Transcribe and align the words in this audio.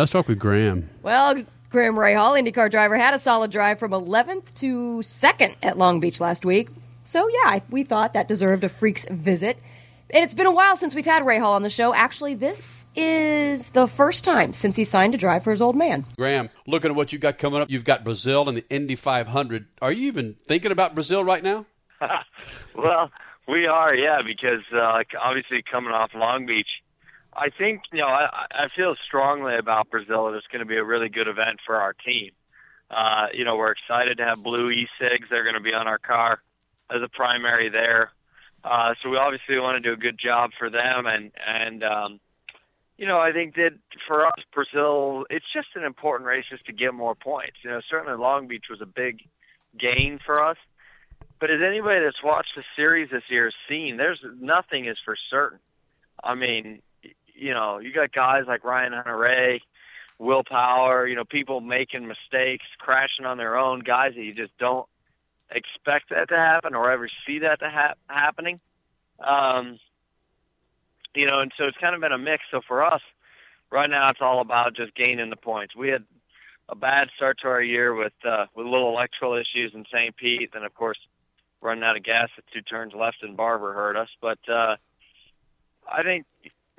Let's 0.00 0.12
talk 0.12 0.28
with 0.28 0.38
Graham. 0.38 0.88
Well, 1.02 1.44
Graham 1.68 1.94
Rahal, 1.94 2.40
IndyCar 2.40 2.70
driver, 2.70 2.96
had 2.96 3.12
a 3.12 3.18
solid 3.18 3.50
drive 3.50 3.78
from 3.78 3.90
11th 3.90 4.54
to 4.54 5.00
2nd 5.02 5.56
at 5.62 5.76
Long 5.76 6.00
Beach 6.00 6.20
last 6.20 6.42
week. 6.42 6.70
So, 7.04 7.28
yeah, 7.28 7.60
we 7.68 7.82
thought 7.82 8.14
that 8.14 8.26
deserved 8.26 8.64
a 8.64 8.70
Freaks 8.70 9.04
visit. 9.10 9.58
And 10.08 10.24
it's 10.24 10.32
been 10.32 10.46
a 10.46 10.52
while 10.52 10.74
since 10.74 10.94
we've 10.94 11.04
had 11.04 11.22
Rahal 11.24 11.48
on 11.48 11.62
the 11.62 11.68
show. 11.68 11.92
Actually, 11.92 12.34
this 12.34 12.86
is 12.96 13.68
the 13.68 13.86
first 13.86 14.24
time 14.24 14.54
since 14.54 14.74
he 14.74 14.84
signed 14.84 15.12
to 15.12 15.18
drive 15.18 15.44
for 15.44 15.50
his 15.50 15.60
old 15.60 15.76
man. 15.76 16.06
Graham, 16.16 16.48
looking 16.66 16.90
at 16.90 16.96
what 16.96 17.12
you've 17.12 17.20
got 17.20 17.36
coming 17.36 17.60
up, 17.60 17.68
you've 17.70 17.84
got 17.84 18.02
Brazil 18.02 18.48
and 18.48 18.56
the 18.56 18.64
Indy 18.70 18.94
500. 18.94 19.66
Are 19.82 19.92
you 19.92 20.06
even 20.06 20.36
thinking 20.48 20.72
about 20.72 20.94
Brazil 20.94 21.22
right 21.22 21.42
now? 21.42 21.66
well, 22.74 23.10
we 23.46 23.66
are, 23.66 23.94
yeah, 23.94 24.22
because 24.22 24.62
uh, 24.72 25.02
obviously 25.20 25.60
coming 25.60 25.92
off 25.92 26.14
Long 26.14 26.46
Beach, 26.46 26.80
I 27.32 27.50
think 27.50 27.82
you 27.92 27.98
know 27.98 28.08
I, 28.08 28.46
I 28.52 28.68
feel 28.68 28.96
strongly 28.96 29.56
about 29.56 29.90
Brazil. 29.90 30.28
It's 30.34 30.46
going 30.46 30.60
to 30.60 30.66
be 30.66 30.76
a 30.76 30.84
really 30.84 31.08
good 31.08 31.28
event 31.28 31.60
for 31.64 31.76
our 31.76 31.92
team. 31.92 32.30
Uh, 32.90 33.28
you 33.32 33.44
know, 33.44 33.56
we're 33.56 33.70
excited 33.70 34.18
to 34.18 34.24
have 34.24 34.42
Blue 34.42 34.68
E-Cigs. 34.70 35.28
They're 35.30 35.44
going 35.44 35.54
to 35.54 35.60
be 35.60 35.72
on 35.72 35.86
our 35.86 35.98
car 35.98 36.42
as 36.90 37.00
a 37.02 37.08
primary 37.08 37.68
there. 37.68 38.10
Uh, 38.64 38.94
so 39.00 39.08
we 39.08 39.16
obviously 39.16 39.58
want 39.60 39.76
to 39.76 39.80
do 39.80 39.92
a 39.92 39.96
good 39.96 40.18
job 40.18 40.50
for 40.58 40.68
them, 40.68 41.06
and 41.06 41.30
and 41.46 41.82
um, 41.82 42.20
you 42.98 43.06
know 43.06 43.18
I 43.18 43.32
think 43.32 43.54
that 43.54 43.74
for 44.06 44.26
us 44.26 44.32
Brazil, 44.52 45.24
it's 45.30 45.50
just 45.50 45.68
an 45.76 45.84
important 45.84 46.26
race 46.26 46.44
just 46.50 46.66
to 46.66 46.72
get 46.72 46.92
more 46.92 47.14
points. 47.14 47.58
You 47.62 47.70
know, 47.70 47.80
certainly 47.88 48.18
Long 48.18 48.48
Beach 48.48 48.66
was 48.68 48.80
a 48.80 48.86
big 48.86 49.22
gain 49.78 50.18
for 50.18 50.42
us, 50.42 50.58
but 51.38 51.50
as 51.50 51.62
anybody 51.62 52.00
that's 52.00 52.22
watched 52.22 52.54
the 52.54 52.64
series 52.76 53.10
this 53.10 53.24
year 53.30 53.44
has 53.44 53.54
seen, 53.68 53.96
there's 53.96 54.22
nothing 54.38 54.84
is 54.84 54.98
for 55.02 55.16
certain. 55.16 55.60
I 56.22 56.34
mean, 56.34 56.82
you 57.40 57.54
know, 57.54 57.78
you 57.78 57.92
got 57.92 58.12
guys 58.12 58.44
like 58.46 58.64
Ryan 58.64 58.92
Hunter-Reay, 58.92 59.60
Will 60.18 60.44
Power, 60.44 61.06
you 61.06 61.16
know, 61.16 61.24
people 61.24 61.60
making 61.60 62.06
mistakes, 62.06 62.66
crashing 62.78 63.24
on 63.24 63.38
their 63.38 63.56
own, 63.56 63.80
guys 63.80 64.14
that 64.14 64.22
you 64.22 64.34
just 64.34 64.56
don't 64.58 64.86
expect 65.50 66.10
that 66.10 66.28
to 66.28 66.36
happen 66.36 66.74
or 66.74 66.90
ever 66.90 67.08
see 67.26 67.38
that 67.40 67.60
to 67.60 67.70
ha- 67.70 67.94
happening. 68.08 68.60
Um, 69.18 69.78
you 71.14 71.26
know, 71.26 71.40
and 71.40 71.50
so 71.56 71.64
it's 71.64 71.78
kind 71.78 71.94
of 71.94 72.00
been 72.02 72.12
a 72.12 72.18
mix. 72.18 72.44
So 72.50 72.60
for 72.60 72.84
us, 72.84 73.00
right 73.70 73.88
now, 73.88 74.10
it's 74.10 74.20
all 74.20 74.40
about 74.40 74.74
just 74.74 74.94
gaining 74.94 75.30
the 75.30 75.36
points. 75.36 75.74
We 75.74 75.88
had 75.88 76.04
a 76.68 76.76
bad 76.76 77.08
start 77.16 77.38
to 77.40 77.48
our 77.48 77.62
year 77.62 77.94
with 77.94 78.12
uh, 78.22 78.46
with 78.54 78.66
little 78.66 78.90
electrical 78.90 79.34
issues 79.34 79.74
in 79.74 79.84
St. 79.92 80.14
Pete, 80.14 80.50
and 80.54 80.64
of 80.64 80.74
course, 80.74 80.98
running 81.60 81.82
out 81.82 81.96
of 81.96 82.02
gas 82.02 82.28
at 82.36 82.44
two 82.52 82.60
turns 82.60 82.94
left 82.94 83.24
in 83.24 83.34
Barber 83.34 83.72
hurt 83.72 83.96
us. 83.96 84.10
But 84.20 84.38
uh, 84.48 84.76
I 85.90 86.02
think 86.02 86.26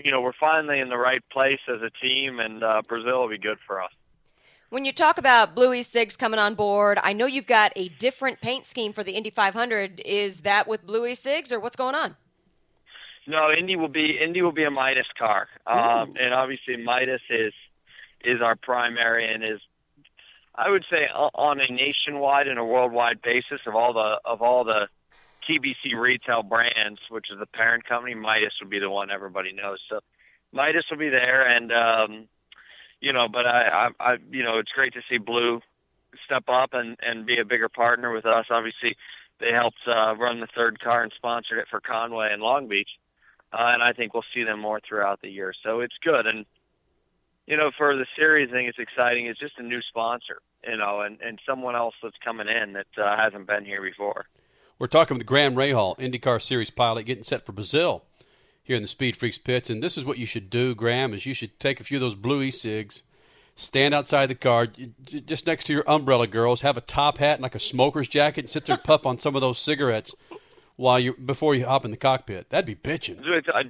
you 0.03 0.11
know, 0.11 0.21
we're 0.21 0.33
finally 0.33 0.80
in 0.80 0.89
the 0.89 0.97
right 0.97 1.21
place 1.30 1.59
as 1.67 1.81
a 1.81 1.89
team, 1.89 2.39
and 2.39 2.63
uh, 2.63 2.81
Brazil 2.88 3.21
will 3.21 3.30
be 3.30 3.38
good 3.38 3.57
for 3.66 3.81
us. 3.81 3.91
When 4.69 4.85
you 4.85 4.94
talk 4.94 5.17
about 5.17 5.53
Bluey 5.53 5.80
E-Cigs 5.80 6.16
coming 6.16 6.39
on 6.39 6.55
board, 6.55 6.97
I 7.03 7.11
know 7.11 7.25
you've 7.25 7.47
got 7.47 7.73
a 7.75 7.89
different 7.89 8.39
paint 8.39 8.66
scheme 8.66 8.94
for 8.94 9.03
the 9.03 9.11
Indy 9.11 9.29
500. 9.29 10.02
Is 10.05 10.41
that 10.41 10.67
with 10.67 10.88
Bluey 10.88 11.11
E-Cigs, 11.11 11.52
or 11.52 11.59
what's 11.59 11.75
going 11.75 11.95
on? 11.95 12.16
No, 13.27 13.52
Indy 13.52 13.75
will 13.75 13.88
be 13.88 14.17
Indy 14.17 14.41
will 14.41 14.52
be 14.52 14.63
a 14.63 14.72
Midas 14.72 15.07
car, 15.17 15.47
um, 15.67 16.16
and 16.19 16.33
obviously 16.33 16.77
Midas 16.77 17.22
is 17.29 17.53
is 18.23 18.41
our 18.41 18.55
primary 18.55 19.27
and 19.31 19.44
is 19.44 19.59
I 20.55 20.69
would 20.69 20.85
say 20.89 21.07
on 21.07 21.59
a 21.59 21.67
nationwide 21.72 22.47
and 22.47 22.59
a 22.59 22.66
worldwide 22.66 23.22
basis 23.22 23.61
of 23.66 23.75
all 23.75 23.94
the 23.94 24.19
of 24.25 24.41
all 24.41 24.63
the 24.63 24.89
TBC 25.47 25.95
Retail 25.95 26.44
Brands, 26.44 27.00
which 27.09 27.31
is 27.31 27.39
the 27.39 27.45
parent 27.45 27.86
company, 27.86 28.16
Midas 28.16 28.53
would 28.59 28.70
be 28.70 28.80
the 28.80 28.89
one 28.89 29.11
everybody 29.11 29.53
knows. 29.53 29.80
So 29.89 30.00
Midas 30.52 30.86
will 30.89 30.97
be 30.97 31.09
there, 31.09 31.45
and 31.47 31.72
um, 31.72 32.28
you 33.00 33.14
know, 33.14 33.28
but 33.28 33.45
I, 33.45 33.89
I, 34.00 34.14
I, 34.14 34.17
you 34.31 34.44
know, 34.44 34.58
it's 34.58 34.72
great 34.72 34.94
to 34.94 35.02
see 35.09 35.17
Blue 35.17 35.62
step 36.25 36.44
up 36.47 36.73
and 36.73 36.97
and 37.02 37.25
be 37.25 37.39
a 37.39 37.45
bigger 37.45 37.69
partner 37.69 38.12
with 38.12 38.25
us. 38.25 38.47
Obviously, 38.50 38.95
they 39.39 39.52
helped 39.52 39.80
uh, 39.88 40.16
run 40.17 40.39
the 40.39 40.47
third 40.47 40.80
car 40.80 41.03
and 41.03 41.12
sponsored 41.16 41.59
it 41.59 41.68
for 41.69 41.79
Conway 41.79 42.31
and 42.31 42.41
Long 42.41 42.68
Beach, 42.68 42.90
uh, 43.53 43.72
and 43.73 43.81
I 43.81 43.94
think 43.94 44.13
we'll 44.13 44.23
see 44.34 44.44
them 44.44 44.59
more 44.59 44.79
throughout 44.79 45.22
the 45.22 45.29
year. 45.29 45.53
So 45.63 45.79
it's 45.79 45.97
good, 46.03 46.28
and 46.28 46.46
you 47.47 47.58
know, 47.58 47.72
for 47.75 47.96
the 47.96 48.06
series, 48.16 48.50
I 48.50 48.53
think 48.53 48.69
it's 48.69 48.79
exciting. 48.79 49.25
It's 49.25 49.40
just 49.40 49.58
a 49.58 49.63
new 49.63 49.81
sponsor, 49.81 50.41
you 50.68 50.78
know, 50.78 51.02
and 51.02 51.19
and 51.22 51.40
someone 51.46 51.75
else 51.75 51.96
that's 52.03 52.18
coming 52.23 52.47
in 52.47 52.73
that 52.73 52.88
uh, 52.97 53.16
hasn't 53.18 53.47
been 53.47 53.66
here 53.66 53.81
before. 53.81 54.25
We're 54.81 54.88
talking 54.88 55.16
with 55.16 55.28
Graham 55.28 55.53
Rahal, 55.53 55.96
IndyCar 56.00 56.42
Series 56.42 56.72
pilot, 56.72 57.03
getting 57.03 57.24
set 57.24 57.46
for 57.46 57.52
Brazil 57.52 58.03
here 58.64 58.75
in 58.75 58.81
the 58.81 58.88
Speed 58.88 59.16
Freaks 59.16 59.38
pits. 59.38 59.69
And 59.69 59.84
this 59.84 59.96
is 59.96 60.06
what 60.06 60.18
you 60.18 60.25
should 60.25 60.50
do, 60.50 60.74
Graham: 60.74 61.14
is 61.14 61.24
you 61.24 61.36
should 61.36 61.59
take 61.59 61.80
a 61.80 61.84
few 61.84 61.97
of 61.97 62.02
those 62.02 62.16
blue 62.16 62.42
e-cigs, 62.42 63.03
stand 63.53 63.94
outside 63.94 64.25
the 64.25 64.34
car, 64.34 64.66
just 65.06 65.46
next 65.46 65.66
to 65.66 65.74
your 65.74 65.88
umbrella, 65.88 66.25
girls, 66.25 66.62
have 66.62 66.78
a 66.78 66.81
top 66.81 67.20
hat 67.20 67.36
and 67.36 67.44
like 67.44 67.53
a 67.53 67.59
smoker's 67.59 68.08
jacket, 68.08 68.40
and 68.46 68.50
sit 68.50 68.66
there 68.66 68.74
and 68.74 68.84
puff 68.84 69.06
on 69.06 69.20
some 69.20 69.36
of 69.36 69.41
those 69.41 69.59
cigarettes 69.59 70.16
while 70.78 71.00
you 71.00 71.14
before 71.14 71.53
you 71.53 71.68
hop 71.68 71.86
in 71.86 71.91
the 71.91 71.96
cockpit. 71.97 72.50
That'd 72.50 72.66
be 72.66 72.74
bitching. 72.74 73.20
It's 73.24 73.47
a 73.50 73.56
uh, 73.56 73.64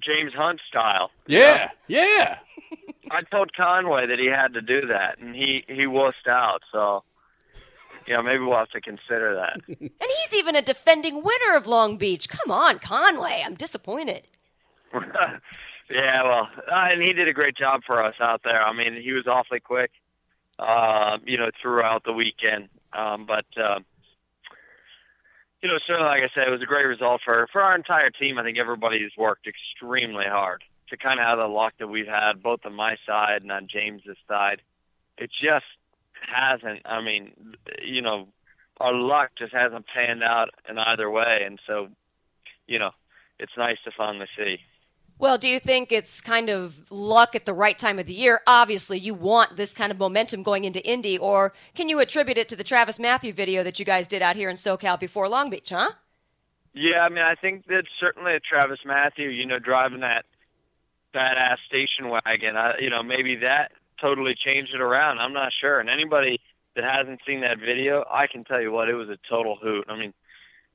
James 0.00 0.34
Hunt 0.34 0.60
style. 0.68 1.10
Yeah, 1.26 1.70
uh, 1.70 1.74
yeah. 1.88 2.38
I 3.10 3.22
told 3.22 3.54
Conway 3.54 4.04
that 4.04 4.18
he 4.18 4.26
had 4.26 4.52
to 4.52 4.60
do 4.60 4.82
that, 4.88 5.16
and 5.18 5.34
he 5.34 5.64
he 5.66 5.86
wussed 5.86 6.26
out. 6.28 6.60
So 6.70 7.04
yeah, 8.06 8.20
maybe 8.20 8.44
we'll 8.44 8.56
have 8.56 8.70
to 8.70 8.80
consider 8.80 9.34
that. 9.34 9.60
and 9.68 9.90
he's 10.00 10.34
even 10.34 10.56
a 10.56 10.62
defending 10.62 11.22
winner 11.22 11.56
of 11.56 11.66
Long 11.66 11.96
Beach. 11.96 12.28
Come 12.28 12.50
on, 12.50 12.78
Conway. 12.78 13.42
I'm 13.44 13.54
disappointed. 13.54 14.22
yeah, 15.90 16.22
well, 16.22 16.48
uh, 16.70 16.88
and 16.90 17.02
he 17.02 17.12
did 17.12 17.28
a 17.28 17.32
great 17.32 17.56
job 17.56 17.82
for 17.84 18.02
us 18.02 18.14
out 18.20 18.42
there. 18.42 18.62
I 18.62 18.72
mean, 18.72 18.94
he 18.94 19.12
was 19.12 19.26
awfully 19.26 19.60
quick, 19.60 19.90
uh, 20.58 21.18
you 21.24 21.36
know, 21.36 21.50
throughout 21.60 22.04
the 22.04 22.12
weekend. 22.12 22.68
Um, 22.92 23.26
but, 23.26 23.46
uh, 23.56 23.80
you 25.62 25.68
know, 25.68 25.78
certainly, 25.86 26.08
like 26.08 26.22
I 26.22 26.30
said, 26.34 26.48
it 26.48 26.50
was 26.50 26.62
a 26.62 26.66
great 26.66 26.86
result 26.86 27.20
for, 27.24 27.48
for 27.52 27.62
our 27.62 27.74
entire 27.74 28.10
team. 28.10 28.38
I 28.38 28.44
think 28.44 28.58
everybody's 28.58 29.16
worked 29.16 29.46
extremely 29.46 30.24
hard 30.24 30.64
to 30.88 30.96
kind 30.96 31.20
of 31.20 31.26
have 31.26 31.38
the 31.38 31.48
luck 31.48 31.74
that 31.78 31.88
we've 31.88 32.06
had, 32.06 32.42
both 32.42 32.64
on 32.64 32.74
my 32.74 32.96
side 33.04 33.42
and 33.42 33.52
on 33.52 33.66
James's 33.66 34.16
side. 34.26 34.62
It 35.18 35.30
just 35.30 35.66
hasn't. 36.26 36.82
I 36.84 37.00
mean, 37.00 37.32
you 37.82 38.02
know, 38.02 38.28
our 38.80 38.92
luck 38.92 39.30
just 39.38 39.52
hasn't 39.52 39.86
panned 39.86 40.22
out 40.22 40.50
in 40.68 40.78
either 40.78 41.10
way, 41.10 41.42
and 41.44 41.58
so, 41.66 41.88
you 42.66 42.78
know, 42.78 42.92
it's 43.38 43.56
nice 43.56 43.78
to 43.84 43.90
finally 43.96 44.28
see. 44.36 44.60
Well, 45.20 45.36
do 45.36 45.48
you 45.48 45.58
think 45.58 45.90
it's 45.90 46.20
kind 46.20 46.48
of 46.48 46.92
luck 46.92 47.34
at 47.34 47.44
the 47.44 47.52
right 47.52 47.76
time 47.76 47.98
of 47.98 48.06
the 48.06 48.14
year? 48.14 48.40
Obviously, 48.46 49.00
you 49.00 49.14
want 49.14 49.56
this 49.56 49.74
kind 49.74 49.90
of 49.90 49.98
momentum 49.98 50.44
going 50.44 50.64
into 50.64 50.84
Indy, 50.88 51.18
or 51.18 51.52
can 51.74 51.88
you 51.88 51.98
attribute 51.98 52.38
it 52.38 52.48
to 52.50 52.56
the 52.56 52.62
TravisMathew 52.62 53.34
video 53.34 53.64
that 53.64 53.80
you 53.80 53.84
guys 53.84 54.06
did 54.06 54.22
out 54.22 54.36
here 54.36 54.48
in 54.48 54.54
SoCal 54.54 54.98
before 54.98 55.28
Long 55.28 55.50
Beach, 55.50 55.70
huh? 55.70 55.90
Yeah, 56.72 57.04
I 57.04 57.08
mean, 57.08 57.24
I 57.24 57.34
think 57.34 57.64
that's 57.66 57.88
certainly 57.98 58.34
a 58.34 58.40
TravisMathew, 58.40 59.34
you 59.34 59.44
know, 59.44 59.58
driving 59.58 60.00
that 60.00 60.24
badass 61.12 61.56
station 61.66 62.08
wagon. 62.08 62.56
I, 62.56 62.78
you 62.78 62.90
know, 62.90 63.02
maybe 63.02 63.34
that 63.36 63.72
totally 64.00 64.34
changed 64.34 64.74
it 64.74 64.80
around. 64.80 65.18
I'm 65.18 65.32
not 65.32 65.52
sure. 65.52 65.80
And 65.80 65.90
anybody 65.90 66.40
that 66.74 66.84
hasn't 66.84 67.20
seen 67.26 67.40
that 67.40 67.58
video, 67.58 68.04
I 68.10 68.26
can 68.26 68.44
tell 68.44 68.60
you 68.60 68.70
what, 68.72 68.88
it 68.88 68.94
was 68.94 69.08
a 69.08 69.18
total 69.28 69.56
hoot. 69.56 69.86
I 69.88 69.96
mean, 69.96 70.14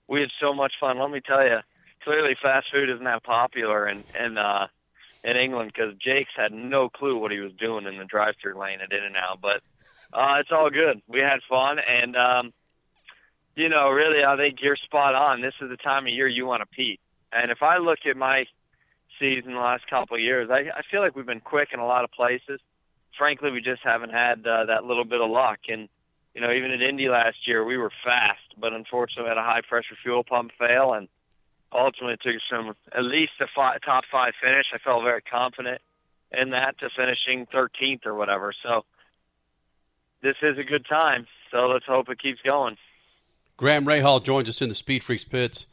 we 0.08 0.22
had 0.22 0.32
so 0.40 0.54
much 0.54 0.74
fun. 0.80 1.00
Let 1.00 1.12
me 1.12 1.22
tell 1.22 1.46
you, 1.46 1.60
clearly 2.04 2.36
fast 2.36 2.72
food 2.72 2.90
isn't 2.90 3.04
that 3.06 3.24
popular 3.24 3.88
in 3.88 4.04
in 4.20 4.38
uh, 4.38 4.68
in 5.24 5.38
England 5.38 5.72
because 5.74 5.96
Jakes 5.96 6.32
had 6.36 6.52
no 6.52 6.90
clue 6.90 7.18
what 7.18 7.32
he 7.32 7.40
was 7.40 7.54
doing 7.54 7.86
in 7.86 7.98
the 7.98 8.06
drive-through 8.06 8.60
lane 8.60 8.82
at 8.82 8.92
In-N-Out. 8.92 9.40
But 9.42 9.62
uh, 10.12 10.38
it's 10.40 10.52
all 10.52 10.70
good. 10.70 11.02
We 11.08 11.20
had 11.20 11.42
fun, 11.44 11.80
and 11.80 12.16
um, 12.18 12.54
you 13.56 13.70
know, 13.70 13.90
really, 13.90 14.26
I 14.26 14.36
think 14.36 14.62
you're 14.62 14.76
spot 14.76 15.16
on. 15.16 15.42
This 15.42 15.56
is 15.62 15.70
the 15.70 15.78
time 15.78 16.06
of 16.06 16.14
year 16.14 16.28
you 16.28 16.46
want 16.46 16.62
to 16.62 16.66
peak. 16.66 17.00
And 17.32 17.50
if 17.52 17.64
I 17.64 17.78
look 17.78 18.06
at 18.06 18.18
my 18.18 18.46
season 19.20 19.54
the 19.54 19.60
last 19.60 19.88
couple 19.88 20.16
of 20.16 20.22
years, 20.22 20.50
I, 20.52 20.72
I 20.76 20.82
feel 20.90 21.02
like 21.02 21.16
we've 21.16 21.26
been 21.26 21.40
quick 21.40 21.70
in 21.72 21.80
a 21.80 21.86
lot 21.86 22.04
of 22.04 22.12
places 22.12 22.60
frankly, 23.18 23.52
we 23.52 23.62
just 23.62 23.82
haven't 23.84 24.12
had 24.12 24.46
uh, 24.46 24.66
that 24.66 24.86
little 24.86 25.06
bit 25.06 25.22
of 25.22 25.30
luck. 25.30 25.60
And 25.70 25.90
you 26.34 26.42
know, 26.42 26.52
even 26.52 26.72
at 26.72 26.82
Indy 26.82 27.10
last 27.10 27.48
year, 27.48 27.64
we 27.64 27.78
were 27.78 27.92
fast, 28.04 28.42
but 28.58 28.74
unfortunately, 28.74 29.30
had 29.30 29.38
a 29.38 29.44
high 29.44 29.62
pressure 29.62 29.96
fuel 30.02 30.24
pump 30.24 30.52
fail, 30.58 30.94
and 30.94 31.08
ultimately 31.72 32.18
took 32.18 32.42
some 32.50 32.76
at 32.92 33.04
least 33.04 33.34
a 33.40 33.48
five, 33.48 33.82
top 33.82 34.06
five 34.12 34.34
finish. 34.42 34.68
I 34.74 34.78
felt 34.78 35.04
very 35.04 35.22
confident 35.22 35.82
in 36.32 36.52
that 36.52 36.78
to 36.80 36.90
finishing 36.90 37.46
13th 37.48 38.06
or 38.06 38.16
whatever. 38.16 38.54
So 38.64 38.86
this 40.22 40.36
is 40.42 40.58
a 40.58 40.64
good 40.64 40.86
time. 40.86 41.28
So 41.52 41.68
let's 41.68 41.86
hope 41.86 42.10
it 42.10 42.20
keeps 42.20 42.42
going. 42.42 42.78
Graham 43.58 43.86
Rahal 43.86 44.24
joins 44.24 44.50
us 44.50 44.62
in 44.62 44.70
the 44.70 44.76
Speed 44.76 45.04
Freaks 45.04 45.24
pits. 45.24 45.68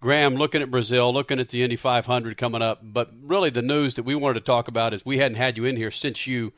Graham, 0.00 0.36
looking 0.36 0.62
at 0.62 0.70
Brazil, 0.70 1.12
looking 1.12 1.40
at 1.40 1.48
the 1.48 1.62
Indy 1.62 1.76
500 1.76 2.36
coming 2.36 2.62
up, 2.62 2.80
but 2.82 3.10
really 3.20 3.50
the 3.50 3.62
news 3.62 3.96
that 3.96 4.04
we 4.04 4.14
wanted 4.14 4.34
to 4.34 4.40
talk 4.40 4.68
about 4.68 4.94
is 4.94 5.04
we 5.04 5.18
hadn't 5.18 5.36
had 5.36 5.56
you 5.56 5.64
in 5.64 5.76
here 5.76 5.90
since 5.90 6.26
you 6.26 6.52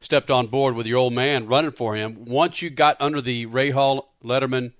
stepped 0.00 0.30
on 0.30 0.46
board 0.46 0.74
with 0.74 0.86
your 0.86 0.98
old 0.98 1.12
man 1.12 1.46
running 1.46 1.70
for 1.70 1.94
him. 1.94 2.24
Once 2.24 2.62
you 2.62 2.70
got 2.70 2.96
under 3.00 3.20
the 3.20 3.46
Rahal, 3.46 4.06
Letterman, 4.24 4.72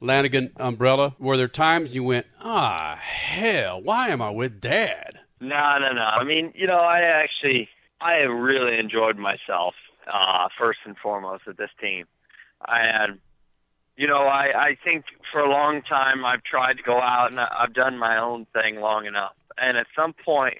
Lanigan 0.00 0.52
umbrella, 0.56 1.14
were 1.18 1.36
there 1.36 1.48
times 1.48 1.94
you 1.94 2.02
went, 2.02 2.26
ah, 2.40 2.98
hell, 3.00 3.80
why 3.80 4.08
am 4.08 4.20
I 4.20 4.30
with 4.30 4.60
Dad? 4.60 5.20
No, 5.40 5.78
no, 5.78 5.92
no. 5.92 6.02
I 6.04 6.24
mean, 6.24 6.52
you 6.56 6.66
know, 6.66 6.80
I 6.80 7.00
actually, 7.02 7.68
I 8.00 8.22
really 8.22 8.78
enjoyed 8.78 9.16
myself 9.16 9.74
uh, 10.06 10.48
first 10.58 10.80
and 10.84 10.96
foremost 10.98 11.46
with 11.46 11.56
this 11.56 11.70
team. 11.80 12.06
I 12.64 12.80
had, 12.80 13.18
you 13.96 14.06
know, 14.06 14.22
I, 14.22 14.52
I 14.56 14.76
think 14.82 15.04
for 15.30 15.40
a 15.40 15.48
long 15.48 15.82
time 15.82 16.24
I've 16.24 16.42
tried 16.42 16.78
to 16.78 16.82
go 16.82 17.00
out 17.00 17.30
and 17.30 17.40
I've 17.40 17.72
done 17.72 17.96
my 17.96 18.18
own 18.18 18.44
thing 18.46 18.80
long 18.80 19.06
enough. 19.06 19.34
And 19.56 19.76
at 19.76 19.86
some 19.94 20.12
point, 20.12 20.58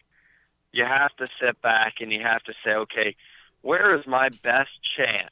you 0.72 0.84
have 0.84 1.14
to 1.16 1.28
sit 1.40 1.60
back 1.62 1.94
and 2.00 2.12
you 2.12 2.20
have 2.20 2.42
to 2.44 2.52
say, 2.64 2.74
okay, 2.74 3.16
where 3.64 3.96
is 3.98 4.06
my 4.06 4.28
best 4.42 4.82
chance 4.82 5.30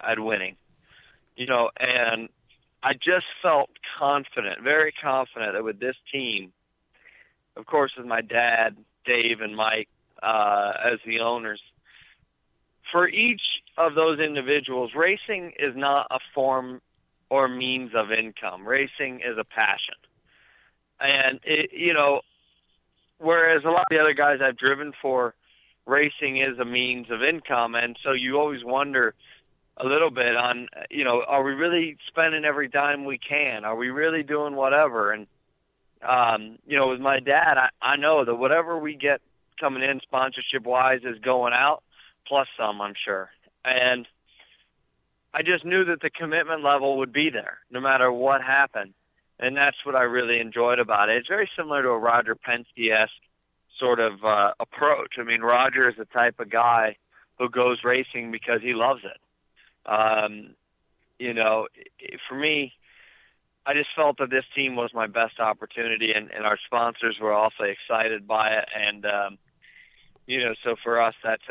at 0.00 0.20
winning? 0.20 0.56
You 1.36 1.46
know, 1.46 1.70
and 1.76 2.28
I 2.80 2.94
just 2.94 3.26
felt 3.42 3.70
confident, 3.98 4.62
very 4.62 4.92
confident 4.92 5.54
that 5.54 5.64
with 5.64 5.80
this 5.80 5.96
team, 6.12 6.52
of 7.56 7.66
course, 7.66 7.96
with 7.96 8.06
my 8.06 8.20
dad, 8.20 8.76
Dave, 9.04 9.40
and 9.40 9.56
Mike 9.56 9.88
uh, 10.22 10.74
as 10.82 11.00
the 11.04 11.18
owners, 11.18 11.60
for 12.92 13.08
each 13.08 13.62
of 13.76 13.96
those 13.96 14.20
individuals, 14.20 14.94
racing 14.94 15.54
is 15.58 15.74
not 15.74 16.06
a 16.12 16.20
form 16.32 16.80
or 17.30 17.48
means 17.48 17.94
of 17.94 18.12
income. 18.12 18.66
Racing 18.66 19.20
is 19.20 19.36
a 19.36 19.44
passion. 19.44 19.96
And, 21.00 21.40
it, 21.42 21.72
you 21.72 21.94
know, 21.94 22.20
whereas 23.18 23.64
a 23.64 23.70
lot 23.70 23.80
of 23.80 23.86
the 23.90 24.00
other 24.00 24.14
guys 24.14 24.40
I've 24.40 24.56
driven 24.56 24.92
for, 25.02 25.34
racing 25.88 26.36
is 26.36 26.58
a 26.58 26.64
means 26.64 27.10
of 27.10 27.22
income. 27.22 27.74
And 27.74 27.98
so 28.02 28.12
you 28.12 28.38
always 28.38 28.62
wonder 28.62 29.14
a 29.76 29.86
little 29.86 30.10
bit 30.10 30.36
on, 30.36 30.68
you 30.90 31.04
know, 31.04 31.22
are 31.22 31.42
we 31.42 31.52
really 31.52 31.96
spending 32.06 32.44
every 32.44 32.68
dime 32.68 33.04
we 33.04 33.18
can? 33.18 33.64
Are 33.64 33.76
we 33.76 33.90
really 33.90 34.22
doing 34.22 34.54
whatever? 34.54 35.12
And, 35.12 35.26
um, 36.02 36.58
you 36.66 36.76
know, 36.76 36.88
with 36.88 37.00
my 37.00 37.20
dad, 37.20 37.56
I, 37.56 37.70
I 37.80 37.96
know 37.96 38.24
that 38.24 38.34
whatever 38.34 38.78
we 38.78 38.94
get 38.94 39.20
coming 39.58 39.82
in 39.82 40.00
sponsorship-wise 40.00 41.00
is 41.04 41.18
going 41.20 41.52
out, 41.52 41.82
plus 42.26 42.48
some, 42.56 42.80
I'm 42.80 42.94
sure. 42.94 43.30
And 43.64 44.06
I 45.32 45.42
just 45.42 45.64
knew 45.64 45.84
that 45.84 46.00
the 46.00 46.10
commitment 46.10 46.62
level 46.62 46.98
would 46.98 47.12
be 47.12 47.30
there 47.30 47.58
no 47.70 47.80
matter 47.80 48.12
what 48.12 48.42
happened. 48.42 48.94
And 49.40 49.56
that's 49.56 49.84
what 49.84 49.94
I 49.94 50.02
really 50.02 50.40
enjoyed 50.40 50.80
about 50.80 51.08
it. 51.08 51.16
It's 51.16 51.28
very 51.28 51.48
similar 51.56 51.82
to 51.82 51.90
a 51.90 51.98
Roger 51.98 52.34
Penske-esque 52.34 53.12
sort 53.78 54.00
of 54.00 54.24
uh, 54.24 54.54
approach. 54.60 55.14
I 55.18 55.22
mean, 55.22 55.42
Roger 55.42 55.88
is 55.88 55.96
the 55.96 56.04
type 56.04 56.40
of 56.40 56.50
guy 56.50 56.96
who 57.38 57.48
goes 57.48 57.84
racing 57.84 58.30
because 58.30 58.60
he 58.62 58.74
loves 58.74 59.02
it. 59.04 59.90
Um, 59.90 60.54
you 61.18 61.34
know, 61.34 61.68
for 62.28 62.34
me, 62.34 62.72
I 63.66 63.74
just 63.74 63.90
felt 63.94 64.18
that 64.18 64.30
this 64.30 64.44
team 64.54 64.76
was 64.76 64.94
my 64.94 65.06
best 65.06 65.40
opportunity, 65.40 66.12
and, 66.12 66.30
and 66.32 66.44
our 66.44 66.58
sponsors 66.64 67.18
were 67.20 67.32
also 67.32 67.64
excited 67.64 68.26
by 68.26 68.50
it. 68.50 68.68
And 68.74 69.04
um, 69.06 69.38
you 70.26 70.40
know, 70.40 70.54
so 70.62 70.76
for 70.82 71.00
us, 71.00 71.14
that's 71.24 71.42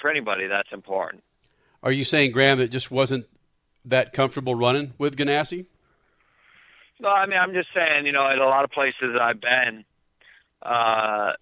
for 0.00 0.10
anybody, 0.10 0.46
that's 0.46 0.72
important. 0.72 1.22
Are 1.82 1.92
you 1.92 2.04
saying, 2.04 2.32
Graham, 2.32 2.58
it 2.60 2.68
just 2.68 2.90
wasn't 2.90 3.26
that 3.84 4.12
comfortable 4.12 4.54
running 4.54 4.94
with 4.98 5.16
Ganassi? 5.16 5.66
No, 6.98 7.10
I 7.10 7.26
mean, 7.26 7.38
I'm 7.38 7.52
just 7.52 7.68
saying, 7.74 8.06
you 8.06 8.12
know, 8.12 8.26
at 8.26 8.38
a 8.38 8.44
lot 8.44 8.64
of 8.64 8.70
places 8.70 9.18
I've 9.20 9.40
been, 9.40 9.84
uh, 10.62 11.34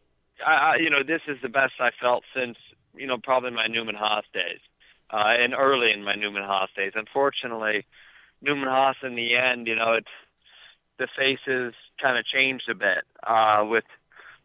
I, 0.44 0.76
you 0.76 0.90
know, 0.90 1.02
this 1.02 1.22
is 1.28 1.38
the 1.42 1.48
best 1.48 1.75
I 1.81 1.90
felt 1.90 2.25
since, 2.34 2.58
you 2.96 3.06
know, 3.06 3.19
probably 3.19 3.50
my 3.50 3.66
Newman 3.66 3.94
Haas 3.94 4.25
days, 4.32 4.60
uh, 5.10 5.34
and 5.38 5.54
early 5.54 5.92
in 5.92 6.04
my 6.04 6.14
Newman 6.14 6.42
Haas 6.42 6.70
days. 6.76 6.92
Unfortunately, 6.94 7.86
Newman 8.42 8.69
Haas 8.69 8.96
in 9.02 9.14
the 9.14 9.36
end, 9.36 9.66
you 9.69 9.76
know, 9.76 9.92
it's 9.92 10.08
the 10.98 11.08
faces 11.16 11.75
kind 12.00 12.19
of 12.19 12.25
changed 12.25 12.69
a 12.69 12.75
bit 12.75 13.04
uh, 13.25 13.64
with 13.69 13.84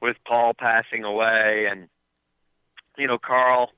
with 0.01 0.18
Paul 0.25 0.53
passing 0.53 1.03
away, 1.03 1.68
and 1.69 1.89
you 2.97 3.07
know, 3.07 3.18
Carl, 3.18 3.71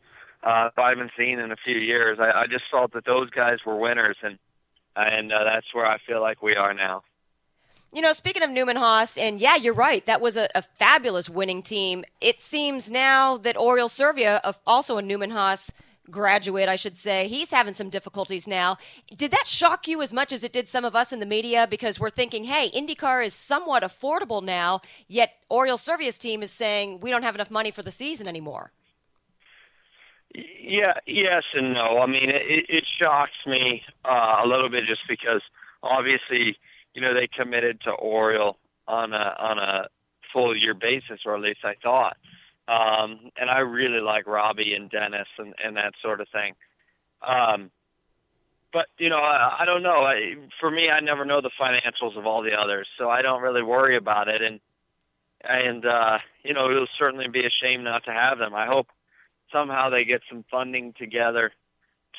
uh, 0.44 0.69
I 0.78 0.90
haven't 0.90 1.12
seen 1.18 1.40
in 1.40 1.52
a 1.52 1.56
few 1.56 1.78
years. 1.78 2.19
I, 2.19 2.42
I 2.42 2.48
just 2.48 2.66
felt 2.69 2.94
that 2.94 3.06
those 3.06 3.30
guys 3.30 3.60
were 3.66 3.75
winners, 3.75 4.18
and 4.22 4.38
and 4.96 5.31
uh, 5.31 5.44
that's 5.44 5.74
where 5.74 5.86
I 5.86 5.98
feel 5.98 6.22
like 6.22 6.42
we 6.42 6.56
are 6.56 6.74
now. 6.74 7.02
You 7.94 8.02
know, 8.02 8.14
speaking 8.14 8.42
of 8.42 8.50
Newman 8.50 8.78
Haas, 8.78 9.18
and 9.18 9.42
yeah, 9.42 9.58
you're 9.58 9.74
right. 9.74 10.06
That 10.06 10.22
was 10.22 10.38
a, 10.38 10.48
a 10.56 10.62
fabulous 10.62 11.30
winning 11.30 11.62
team. 11.62 12.06
It 12.22 12.40
seems 12.40 12.90
now 12.90 13.36
that 13.40 13.58
Oriol 13.58 13.90
Servia, 13.90 14.40
also 14.66 14.98
a 14.98 15.02
Newman 15.02 15.32
Haas 15.32 15.74
graduate, 16.10 16.70
I 16.70 16.78
should 16.78 16.96
say, 16.96 17.28
he's 17.28 17.52
having 17.52 17.74
some 17.74 17.90
difficulties 17.90 18.48
now. 18.48 18.78
Did 19.14 19.32
that 19.32 19.46
shock 19.46 19.90
you 19.90 20.02
as 20.02 20.14
much 20.14 20.32
as 20.32 20.46
it 20.46 20.54
did 20.54 20.70
some 20.70 20.86
of 20.86 20.96
us 20.96 21.12
in 21.12 21.20
the 21.20 21.26
media? 21.26 21.68
Because 21.70 22.00
we're 22.00 22.10
thinking, 22.10 22.46
hey, 22.46 22.72
IndyCar 22.74 23.26
is 23.26 23.34
somewhat 23.34 23.84
affordable 23.84 24.42
now, 24.42 24.80
yet 25.10 25.34
Oriol 25.52 25.78
Servia's 25.78 26.18
team 26.18 26.42
is 26.44 26.52
saying 26.52 27.02
we 27.02 27.10
don't 27.10 27.24
have 27.24 27.36
enough 27.36 27.52
money 27.52 27.72
for 27.72 27.84
the 27.84 27.92
season 27.92 28.26
anymore. 28.26 28.72
Yeah, 30.34 30.94
yes 31.06 31.44
and 31.54 31.74
no. 31.74 31.98
I 32.00 32.06
mean, 32.06 32.30
it, 32.30 32.66
it 32.70 32.86
shocks 32.86 33.46
me 33.46 33.84
uh, 34.06 34.38
a 34.42 34.48
little 34.48 34.70
bit 34.70 34.86
just 34.86 35.02
because 35.10 35.42
obviously– 35.84 36.58
you 36.94 37.02
know, 37.02 37.14
they 37.14 37.28
committed 37.28 37.82
to 37.82 37.92
Oriol 37.92 38.56
on 38.88 39.14
a 39.14 39.36
on 39.40 39.60
a 39.60 39.88
full 40.34 40.56
year 40.56 40.74
basis, 40.74 41.22
or 41.26 41.36
at 41.36 41.42
least 41.42 41.64
I 41.64 41.76
thought. 41.82 42.18
Um, 42.68 43.32
and 43.38 43.50
I 43.50 43.60
really 43.60 44.00
like 44.00 44.28
Robbie 44.28 44.76
and 44.76 44.90
Dennis 44.90 45.28
and, 45.38 45.54
and 45.64 45.78
that 45.78 45.94
sort 46.02 46.22
of 46.22 46.28
thing. 46.30 46.54
Um, 47.22 47.72
but 48.72 48.88
you 48.98 49.10
know, 49.10 49.18
I, 49.18 49.58
I 49.60 49.66
don't 49.66 49.84
know. 49.84 50.04
I, 50.04 50.36
for 50.60 50.72
me, 50.72 50.90
I 50.90 51.02
never 51.02 51.26
know 51.26 51.42
the 51.42 51.52
financials 51.60 52.18
of 52.18 52.26
all 52.26 52.42
the 52.42 52.58
others, 52.58 52.88
so 52.98 53.10
I 53.10 53.22
don't 53.22 53.42
really 53.42 53.64
worry 53.64 53.96
about 53.96 54.28
it. 54.28 54.42
And 54.42 54.60
and 55.42 55.86
uh, 55.86 56.20
you 56.44 56.54
know, 56.54 56.70
it'll 56.70 56.88
certainly 56.98 57.28
be 57.28 57.46
a 57.46 57.50
shame 57.50 57.84
not 57.84 58.06
to 58.06 58.12
have 58.12 58.38
them. 58.38 58.54
I 58.54 58.66
hope 58.66 58.88
somehow 59.52 59.90
they 59.90 60.06
get 60.06 60.22
some 60.30 60.46
funding 60.50 60.94
together 60.94 61.52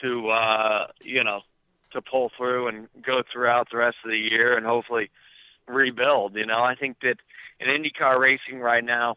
to 0.03 0.29
uh, 0.29 0.87
you 1.03 1.25
know 1.25 1.43
to 1.93 2.03
pull 2.03 2.31
through 2.37 2.69
and 2.69 2.89
go 3.03 3.23
throughout 3.23 3.71
the 3.71 3.79
rest 3.79 3.99
of 4.05 4.11
the 4.11 4.19
year 4.19 4.57
and 4.57 4.67
hopefully 4.67 5.11
rebuild. 5.67 6.37
You 6.37 6.47
know, 6.47 6.63
I 6.63 6.75
think 6.75 7.01
that 7.03 7.19
in 7.61 7.69
IndyCar 7.69 8.19
racing 8.19 8.61
right 8.61 8.85
now, 8.85 9.17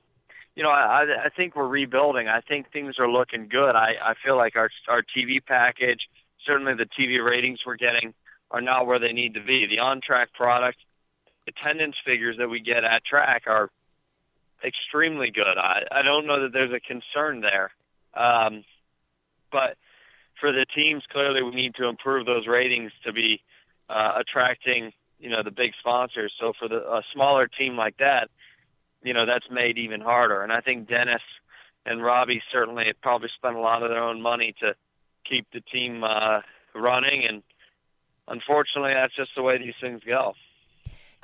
you 0.56 0.63
know, 0.63 0.69
I, 0.69 1.25
I 1.25 1.30
think 1.30 1.56
we're 1.56 1.68
rebuilding. 1.68 2.27
I 2.27 2.42
think 2.42 2.72
things 2.72 2.98
are 2.98 3.10
looking 3.10 3.48
good. 3.48 3.75
I, 3.75 3.95
I 4.01 4.13
feel 4.13 4.38
like 4.38 4.56
our 4.56 4.69
our 4.88 5.04
TV 5.04 5.45
package, 5.45 6.10
certainly 6.45 6.74
the 6.74 6.86
TV 6.86 7.24
ratings 7.24 7.66
we're 7.66 7.75
getting, 7.75 8.13
are 8.51 8.62
not 8.62 8.88
where 8.88 9.00
they 9.00 9.12
need 9.12 9.33
to 9.33 9.42
be. 9.42 9.66
The 9.66 9.80
on-track 9.80 10.33
product, 10.33 10.77
attendance 11.48 11.98
figures 12.06 12.38
that 12.38 12.50
we 12.50 12.62
get 12.62 12.86
at 12.86 13.04
track 13.04 13.44
are 13.48 13.69
extremely 14.63 15.30
good. 15.30 15.57
I, 15.57 15.86
I 15.92 16.01
don't 16.04 16.25
know 16.25 16.42
that 16.42 16.54
there's 16.54 16.72
a 16.72 16.80
concern 16.80 17.42
there, 17.42 17.72
um, 18.13 18.63
but 19.51 19.77
for 20.40 20.52
the 20.52 20.66
teams, 20.66 21.04
clearly 21.10 21.42
we 21.42 21.51
need 21.51 21.75
to 21.75 21.88
improve 21.88 22.25
those 22.25 22.48
ratings 22.48 22.92
to 23.04 23.13
be 23.13 23.42
uh, 23.89 24.13
attracting, 24.15 24.92
you 25.20 25.30
know, 25.30 25.44
the 25.44 25.51
big 25.51 25.74
sponsors. 25.80 26.34
So 26.39 26.54
for 26.58 26.68
the 26.68 26.82
a 26.92 27.04
smaller 27.13 27.48
team 27.48 27.75
like 27.77 27.98
that, 27.98 28.30
you 29.04 29.13
know, 29.13 29.25
that's 29.25 29.50
made 29.50 29.77
even 29.77 30.01
harder. 30.01 30.42
And 30.42 30.51
I 30.51 30.62
think 30.62 30.89
Dennis 30.89 31.22
and 31.86 32.04
Robbie 32.04 32.42
certainly 32.51 32.92
probably 33.01 33.30
spent 33.36 33.56
a 33.56 33.60
lot 33.60 33.84
of 33.84 33.89
their 33.89 34.04
own 34.04 34.22
money 34.22 34.56
to 34.62 34.75
keep 35.24 35.48
the 35.51 35.62
team 35.62 36.04
uh, 36.04 36.42
running. 36.74 37.25
And 37.25 37.44
unfortunately, 38.27 38.94
that's 38.94 39.15
just 39.15 39.32
the 39.36 39.44
way 39.44 39.58
these 39.58 39.75
things 39.80 40.01
go. 40.06 40.34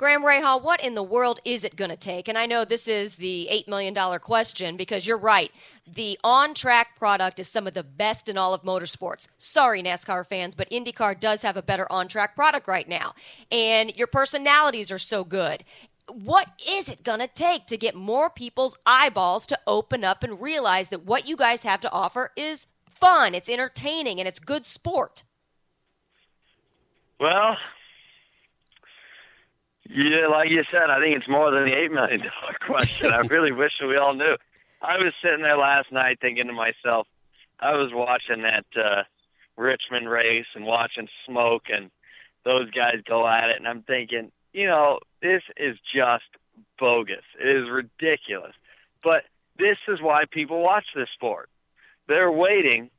Graham 0.02 0.24
Rahal, 0.24 0.60
what 0.60 0.82
in 0.82 0.94
the 0.94 1.02
world 1.04 1.38
is 1.44 1.62
it 1.62 1.76
going 1.76 1.92
to 1.92 1.96
take? 1.96 2.26
And 2.26 2.36
I 2.36 2.44
know 2.44 2.64
this 2.64 2.88
is 2.88 3.14
the 3.14 3.46
$8 3.52 3.68
million 3.68 3.94
question 4.18 4.76
because 4.76 5.06
you're 5.06 5.16
right. 5.16 5.52
The 5.86 6.18
on 6.24 6.54
track 6.54 6.98
product 6.98 7.38
is 7.38 7.46
some 7.46 7.68
of 7.68 7.74
the 7.74 7.84
best 7.84 8.28
in 8.28 8.36
all 8.36 8.52
of 8.52 8.62
motorsports. 8.62 9.28
Sorry, 9.38 9.80
NASCAR 9.80 10.26
fans, 10.26 10.56
but 10.56 10.68
IndyCar 10.70 11.20
does 11.20 11.42
have 11.42 11.56
a 11.56 11.62
better 11.62 11.86
on 11.88 12.08
track 12.08 12.34
product 12.34 12.66
right 12.66 12.88
now. 12.88 13.14
And 13.52 13.96
your 13.96 14.08
personalities 14.08 14.90
are 14.90 14.98
so 14.98 15.22
good. 15.22 15.62
What 16.08 16.48
is 16.68 16.88
it 16.88 17.04
going 17.04 17.20
to 17.20 17.28
take 17.28 17.66
to 17.66 17.76
get 17.76 17.94
more 17.94 18.28
people's 18.28 18.76
eyeballs 18.84 19.46
to 19.46 19.58
open 19.68 20.02
up 20.02 20.24
and 20.24 20.40
realize 20.40 20.88
that 20.88 21.06
what 21.06 21.28
you 21.28 21.36
guys 21.36 21.62
have 21.62 21.78
to 21.78 21.92
offer 21.92 22.32
is 22.36 22.66
fun, 22.90 23.36
it's 23.36 23.48
entertaining, 23.48 24.18
and 24.18 24.26
it's 24.26 24.40
good 24.40 24.66
sport? 24.66 25.22
Well, 27.20 27.56
yeah, 29.94 30.26
like 30.26 30.50
you 30.50 30.64
said, 30.70 30.90
I 30.90 31.00
think 31.00 31.16
it's 31.16 31.28
more 31.28 31.50
than 31.50 31.64
the 31.64 31.76
eight 31.76 31.92
million 31.92 32.20
dollar 32.20 32.56
question. 32.60 33.12
I 33.12 33.20
really 33.20 33.52
wish 33.52 33.80
we 33.80 33.96
all 33.96 34.14
knew. 34.14 34.36
I 34.80 34.98
was 34.98 35.12
sitting 35.22 35.42
there 35.42 35.56
last 35.56 35.92
night 35.92 36.18
thinking 36.20 36.46
to 36.48 36.52
myself, 36.52 37.06
I 37.60 37.76
was 37.76 37.92
watching 37.92 38.42
that 38.42 38.66
uh, 38.74 39.04
Richmond 39.56 40.10
race 40.10 40.46
and 40.54 40.64
watching 40.64 41.08
Smoke 41.26 41.64
and 41.70 41.90
those 42.44 42.70
guys 42.70 43.00
go 43.04 43.26
at 43.26 43.50
it, 43.50 43.56
and 43.56 43.68
I'm 43.68 43.82
thinking, 43.82 44.32
you 44.52 44.66
know, 44.66 44.98
this 45.20 45.42
is 45.56 45.78
just 45.80 46.24
bogus. 46.78 47.22
It 47.40 47.48
is 47.48 47.70
ridiculous. 47.70 48.54
But 49.02 49.24
this 49.58 49.78
is 49.86 50.00
why 50.00 50.24
people 50.24 50.60
watch 50.60 50.86
this 50.94 51.08
sport. 51.10 51.48
They're 52.08 52.32
waiting 52.32 52.90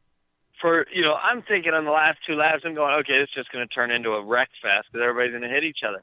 for, 0.62 0.85
you 0.93 1.01
know, 1.01 1.17
I'm 1.21 1.41
thinking 1.41 1.73
on 1.73 1.83
the 1.83 1.91
last 1.91 2.19
two 2.25 2.35
laps, 2.35 2.63
I'm 2.65 2.73
going, 2.73 2.95
okay, 3.01 3.15
it's 3.15 3.33
just 3.33 3.51
going 3.51 3.67
to 3.67 3.73
turn 3.73 3.91
into 3.91 4.12
a 4.12 4.23
wreck 4.23 4.50
fest 4.62 4.88
because 4.91 5.03
everybody's 5.03 5.31
going 5.31 5.43
to 5.43 5.50
hit 5.50 5.65
each 5.65 5.83
other. 5.83 6.01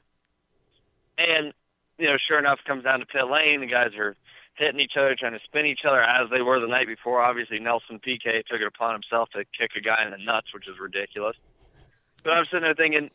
And, 1.29 1.53
you 1.97 2.07
know, 2.07 2.17
sure 2.17 2.39
enough, 2.39 2.59
comes 2.65 2.83
down 2.83 2.99
to 2.99 3.05
pit 3.05 3.27
lane. 3.27 3.61
The 3.61 3.67
guys 3.67 3.93
are 3.95 4.15
hitting 4.55 4.79
each 4.79 4.97
other, 4.97 5.15
trying 5.15 5.33
to 5.33 5.39
spin 5.43 5.65
each 5.65 5.85
other 5.85 6.01
as 6.01 6.29
they 6.29 6.41
were 6.41 6.59
the 6.59 6.67
night 6.67 6.87
before. 6.87 7.21
Obviously, 7.21 7.59
Nelson 7.59 7.99
Piquet 7.99 8.43
took 8.49 8.61
it 8.61 8.67
upon 8.67 8.93
himself 8.93 9.29
to 9.31 9.45
kick 9.57 9.71
a 9.75 9.81
guy 9.81 10.03
in 10.03 10.11
the 10.11 10.17
nuts, 10.17 10.53
which 10.53 10.67
is 10.67 10.79
ridiculous. 10.79 11.37
But 12.23 12.37
I'm 12.37 12.45
sitting 12.45 12.63
there 12.63 12.73
thinking, 12.73 13.09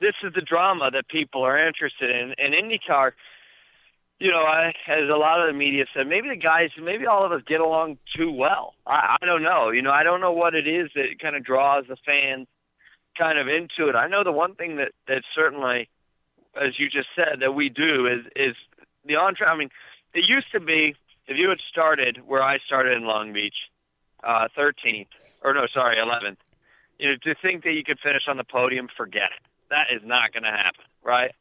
this 0.00 0.14
is 0.22 0.32
the 0.34 0.42
drama 0.42 0.90
that 0.90 1.08
people 1.08 1.42
are 1.42 1.58
interested 1.58 2.10
in. 2.10 2.34
And 2.38 2.54
IndyCar, 2.54 3.12
you 4.18 4.30
know, 4.30 4.42
I, 4.42 4.74
as 4.86 5.08
a 5.08 5.16
lot 5.16 5.40
of 5.40 5.46
the 5.46 5.52
media 5.52 5.86
said, 5.94 6.06
maybe 6.06 6.28
the 6.28 6.36
guys, 6.36 6.70
maybe 6.80 7.06
all 7.06 7.24
of 7.24 7.32
us 7.32 7.42
get 7.46 7.60
along 7.60 7.98
too 8.14 8.30
well. 8.30 8.74
I, 8.86 9.18
I 9.20 9.26
don't 9.26 9.42
know. 9.42 9.70
You 9.70 9.82
know, 9.82 9.92
I 9.92 10.02
don't 10.02 10.20
know 10.20 10.32
what 10.32 10.54
it 10.54 10.66
is 10.66 10.90
that 10.94 11.18
kind 11.18 11.36
of 11.36 11.44
draws 11.44 11.84
the 11.86 11.96
fans 12.04 12.46
kind 13.16 13.38
of 13.38 13.48
into 13.48 13.88
it. 13.88 13.96
I 13.96 14.08
know 14.08 14.24
the 14.24 14.32
one 14.32 14.54
thing 14.54 14.76
that 14.76 14.92
that 15.08 15.22
certainly, 15.34 15.88
as 16.60 16.78
you 16.78 16.88
just 16.88 17.08
said, 17.14 17.40
that 17.40 17.54
we 17.54 17.68
do 17.68 18.06
is 18.06 18.26
is 18.34 18.56
the 19.04 19.16
on. 19.16 19.34
I 19.46 19.56
mean, 19.56 19.70
it 20.14 20.28
used 20.28 20.50
to 20.52 20.60
be 20.60 20.96
if 21.26 21.36
you 21.36 21.48
had 21.48 21.60
started 21.60 22.22
where 22.26 22.42
I 22.42 22.58
started 22.58 22.96
in 22.96 23.04
Long 23.04 23.32
Beach, 23.32 23.70
uh, 24.22 24.48
13th 24.56 25.08
or 25.42 25.54
no, 25.54 25.66
sorry, 25.66 25.96
11th. 25.96 26.36
You 26.98 27.10
know, 27.10 27.16
to 27.22 27.34
think 27.34 27.64
that 27.64 27.72
you 27.72 27.84
could 27.84 28.00
finish 28.00 28.26
on 28.26 28.36
the 28.36 28.44
podium, 28.44 28.88
forget 28.96 29.30
it. 29.30 29.42
That 29.70 29.90
is 29.90 30.02
not 30.04 30.32
going 30.32 30.44
to 30.44 30.50
happen, 30.50 30.84
right? 31.02 31.32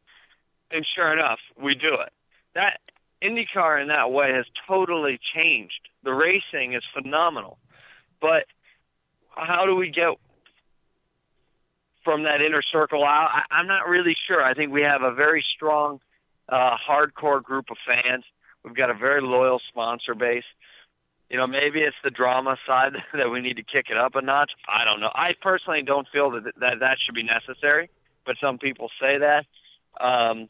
And 0.72 0.86
sure 0.86 1.12
enough, 1.14 1.40
we 1.60 1.76
do 1.76 1.94
it. 1.94 2.12
That 2.54 2.80
IndyCar 3.22 3.82
in 3.82 3.88
that 3.88 4.12
way 4.12 4.34
has 4.34 4.46
totally 4.68 5.20
changed. 5.22 5.90
The 6.04 6.14
racing 6.14 6.74
is 6.74 6.84
phenomenal, 6.94 7.58
but 8.20 8.46
how 9.36 9.66
do 9.66 9.76
we 9.76 9.90
get 9.90 10.18
from 12.06 12.24
that 12.24 12.42
inner 12.42 12.62
circle 12.62 13.04
out? 13.04 13.32
I, 13.34 13.42
I'm 13.52 13.68
not 13.68 13.90
really 13.90 14.16
sure. 14.28 14.42
I 14.42 14.54
think 14.54 14.72
we 14.72 14.84
have 14.84 15.02
a 15.02 15.12
very 15.12 15.42
strong, 15.42 16.00
uh, 16.48 16.78
hardcore 16.78 17.44
group 17.44 17.70
of 17.70 17.78
fans. 17.86 18.24
We've 18.64 18.76
got 18.76 18.90
a 18.90 18.94
very 18.94 19.20
loyal 19.20 19.60
sponsor 19.68 20.16
base. 20.16 20.46
You 21.30 21.38
know, 21.38 21.48
maybe 21.48 21.82
it's 21.82 21.98
the 22.04 22.12
drama 22.12 22.58
side 22.66 22.94
that 23.14 23.30
we 23.30 23.42
need 23.42 23.58
to 23.58 23.64
kick 23.64 23.88
it 23.90 23.98
up 23.98 24.16
a 24.16 24.22
notch. 24.22 24.52
I 24.70 24.86
don't 24.86 25.02
know. 25.02 25.12
I 25.14 25.34
personally 25.42 25.82
don't 25.82 26.08
feel 26.08 26.32
that 26.32 26.44
that, 26.60 26.80
that 26.80 27.00
should 27.00 27.16
be 27.16 27.24
necessary, 27.24 27.90
but 28.26 28.38
some 28.40 28.60
people 28.60 28.90
say 29.02 29.18
that. 29.18 29.46
Um, 30.00 30.48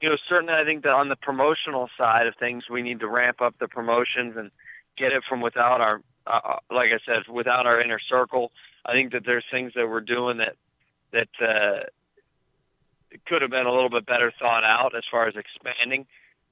you 0.00 0.08
know, 0.08 0.16
certainly 0.28 0.54
I 0.54 0.64
think 0.64 0.84
that 0.84 0.94
on 0.94 1.08
the 1.08 1.16
promotional 1.16 1.88
side 1.96 2.26
of 2.26 2.34
things, 2.36 2.68
we 2.68 2.82
need 2.82 3.00
to 3.00 3.08
ramp 3.08 3.40
up 3.40 3.58
the 3.58 3.68
promotions 3.68 4.36
and 4.36 4.50
get 4.96 5.12
it 5.12 5.22
from 5.28 5.40
without 5.40 5.80
our, 5.80 6.02
uh, 6.26 6.40
uh 6.44 6.56
like 6.70 6.92
I 6.92 6.98
said, 7.04 7.22
without 7.28 7.66
our 7.66 7.80
inner 7.80 7.98
circle. 7.98 8.52
I 8.84 8.92
think 8.92 9.12
that 9.12 9.24
there's 9.24 9.44
things 9.50 9.72
that 9.74 9.88
we're 9.88 10.00
doing 10.00 10.38
that 10.38 10.56
that 11.12 11.28
uh, 11.40 11.80
could 13.26 13.42
have 13.42 13.50
been 13.50 13.66
a 13.66 13.72
little 13.72 13.90
bit 13.90 14.06
better 14.06 14.32
thought 14.38 14.64
out 14.64 14.94
as 14.96 15.04
far 15.10 15.26
as 15.26 15.36
expanding. 15.36 16.06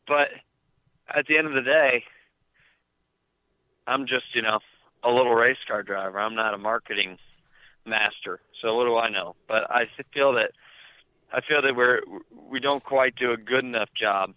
But 0.06 0.30
at 1.14 1.26
the 1.26 1.38
end 1.38 1.46
of 1.46 1.54
the 1.54 1.62
day, 1.62 2.04
I'm 3.86 4.06
just, 4.06 4.34
you 4.34 4.42
know, 4.42 4.60
a 5.02 5.10
little 5.10 5.34
race 5.34 5.58
car 5.66 5.82
driver. 5.82 6.18
I'm 6.18 6.34
not 6.34 6.54
a 6.54 6.58
marketing 6.58 7.18
master. 7.84 8.40
So 8.60 8.76
what 8.76 8.84
do 8.84 8.96
I 8.96 9.08
know? 9.08 9.36
But 9.46 9.70
I 9.70 9.88
feel 10.12 10.32
that 10.34 10.52
I 11.32 11.40
feel 11.40 11.62
that 11.62 11.76
we're 11.76 12.02
we 12.48 12.60
don't 12.60 12.82
quite 12.82 13.16
do 13.16 13.32
a 13.32 13.36
good 13.36 13.64
enough 13.64 13.92
job 13.94 14.34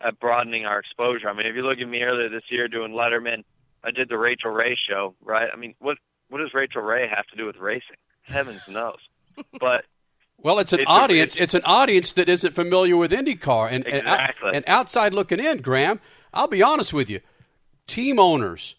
at 0.00 0.18
broadening 0.18 0.66
our 0.66 0.78
exposure. 0.78 1.28
I 1.28 1.32
mean, 1.32 1.46
if 1.46 1.54
you 1.54 1.62
look 1.62 1.80
at 1.80 1.88
me 1.88 2.02
earlier 2.02 2.28
this 2.28 2.50
year 2.50 2.68
doing 2.68 2.92
Letterman, 2.92 3.44
I 3.84 3.90
did 3.90 4.08
the 4.08 4.18
Rachael 4.18 4.50
Ray 4.50 4.74
show, 4.74 5.14
right? 5.22 5.48
I 5.52 5.56
mean, 5.56 5.74
what 5.78 5.98
what 6.28 6.38
does 6.38 6.54
Rachael 6.54 6.82
Ray 6.82 7.06
have 7.06 7.26
to 7.28 7.36
do 7.36 7.46
with 7.46 7.56
racing? 7.56 7.96
Heavens 8.22 8.66
knows. 8.68 8.98
But 9.60 9.84
well, 10.38 10.58
it's 10.58 10.72
an 10.72 10.80
It's 10.80 10.88
a- 10.88 10.92
audience. 10.92 11.34
it's- 11.36 11.44
it's 11.44 11.54
an 11.54 11.62
audience 11.64 12.12
that 12.12 12.28
isn't 12.28 12.54
familiar 12.54 12.96
with 12.96 13.12
IndyCar, 13.12 13.70
and 13.70 13.86
and, 13.86 13.96
Exactly. 13.98 14.50
and 14.54 14.64
outside 14.66 15.14
looking 15.14 15.38
in, 15.40 15.58
Graham. 15.58 16.00
I'll 16.34 16.48
be 16.48 16.62
honest 16.62 16.92
with 16.92 17.08
you, 17.10 17.20
team 17.86 18.18
owners, 18.18 18.74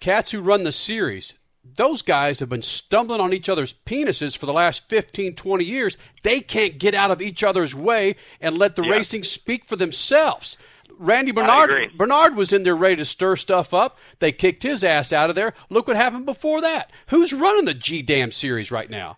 cats 0.00 0.30
who 0.32 0.40
run 0.40 0.62
the 0.62 0.72
series, 0.72 1.34
those 1.62 2.02
guys 2.02 2.40
have 2.40 2.48
been 2.48 2.62
stumbling 2.62 3.20
on 3.20 3.32
each 3.32 3.48
other's 3.48 3.72
penises 3.72 4.36
for 4.36 4.46
the 4.46 4.52
last 4.52 4.88
15, 4.88 5.34
20 5.36 5.64
years. 5.64 5.96
They 6.22 6.40
can't 6.40 6.78
get 6.78 6.94
out 6.94 7.10
of 7.10 7.20
each 7.20 7.44
other's 7.44 7.74
way 7.74 8.16
and 8.40 8.56
let 8.58 8.76
the 8.76 8.82
Yeah. 8.82 8.92
racing 8.92 9.22
speak 9.24 9.68
for 9.68 9.76
themselves. 9.76 10.56
Randy 10.98 11.32
Bernard. 11.32 11.96
Bernard 11.96 12.34
was 12.36 12.52
in 12.52 12.62
there 12.62 12.74
ready 12.76 12.96
to 12.96 13.04
stir 13.04 13.36
stuff 13.36 13.72
up. 13.72 13.98
They 14.18 14.32
kicked 14.32 14.62
his 14.62 14.82
ass 14.84 15.12
out 15.12 15.30
of 15.30 15.36
there. 15.36 15.54
Look 15.70 15.86
what 15.86 15.96
happened 15.96 16.26
before 16.26 16.60
that. 16.62 16.90
Who's 17.08 17.32
running 17.32 17.64
the 17.66 17.74
G 17.74 18.02
damn 18.02 18.30
series 18.30 18.70
right 18.70 18.90
now? 18.90 19.16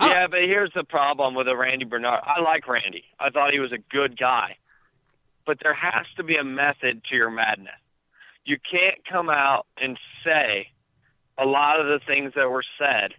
Ah. 0.00 0.08
Yeah, 0.08 0.26
but 0.28 0.40
here's 0.40 0.72
the 0.72 0.84
problem 0.84 1.34
with 1.34 1.46
a 1.46 1.56
Randy 1.56 1.84
Bernard. 1.84 2.20
I 2.24 2.40
like 2.40 2.66
Randy. 2.66 3.04
I 3.18 3.28
thought 3.30 3.52
he 3.52 3.60
was 3.60 3.72
a 3.72 3.78
good 3.78 4.18
guy. 4.18 4.56
But 5.44 5.58
there 5.62 5.74
has 5.74 6.06
to 6.16 6.22
be 6.22 6.36
a 6.36 6.44
method 6.44 7.04
to 7.04 7.16
your 7.16 7.30
madness. 7.30 7.74
You 8.44 8.58
can't 8.58 9.04
come 9.04 9.28
out 9.28 9.66
and 9.76 9.98
say 10.24 10.68
a 11.36 11.46
lot 11.46 11.80
of 11.80 11.86
the 11.86 11.98
things 11.98 12.32
that 12.34 12.50
were 12.50 12.64
said, 12.78 13.12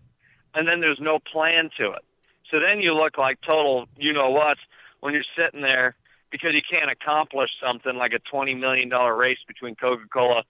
and 0.56 0.68
then 0.68 0.82
there's 0.82 1.00
no 1.00 1.20
plan 1.20 1.70
to 1.78 1.92
it. 1.92 2.02
So 2.50 2.60
then 2.60 2.82
you 2.82 2.94
look 2.94 3.18
like 3.18 3.40
total 3.42 3.86
you 3.98 4.12
know 4.12 4.32
what 4.32 4.58
when 5.00 5.14
you're 5.14 5.24
sitting 5.38 5.62
there 5.62 5.96
because 6.32 6.54
you 6.54 6.62
can't 6.62 6.90
accomplish 6.90 7.52
something 7.64 7.96
like 7.96 8.14
a 8.14 8.20
$20 8.20 8.58
million 8.58 8.90
race 8.90 9.40
between 9.48 9.76
Coca-Cola 9.76 10.44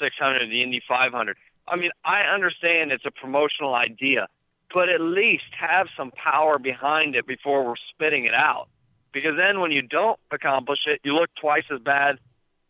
600 0.00 0.42
and 0.42 0.52
the 0.52 0.62
Indy 0.62 0.82
500. 0.86 1.36
I 1.66 1.76
mean, 1.76 1.90
I 2.04 2.22
understand 2.22 2.92
it's 2.92 3.06
a 3.06 3.10
promotional 3.10 3.74
idea 3.74 4.28
but 4.72 4.88
at 4.88 5.00
least 5.00 5.44
have 5.52 5.88
some 5.96 6.10
power 6.10 6.58
behind 6.58 7.16
it 7.16 7.26
before 7.26 7.64
we're 7.64 7.74
spitting 7.90 8.24
it 8.24 8.34
out. 8.34 8.68
Because 9.12 9.36
then 9.36 9.60
when 9.60 9.72
you 9.72 9.82
don't 9.82 10.18
accomplish 10.30 10.86
it, 10.86 11.00
you 11.02 11.14
look 11.14 11.30
twice 11.34 11.64
as 11.70 11.80
bad, 11.80 12.18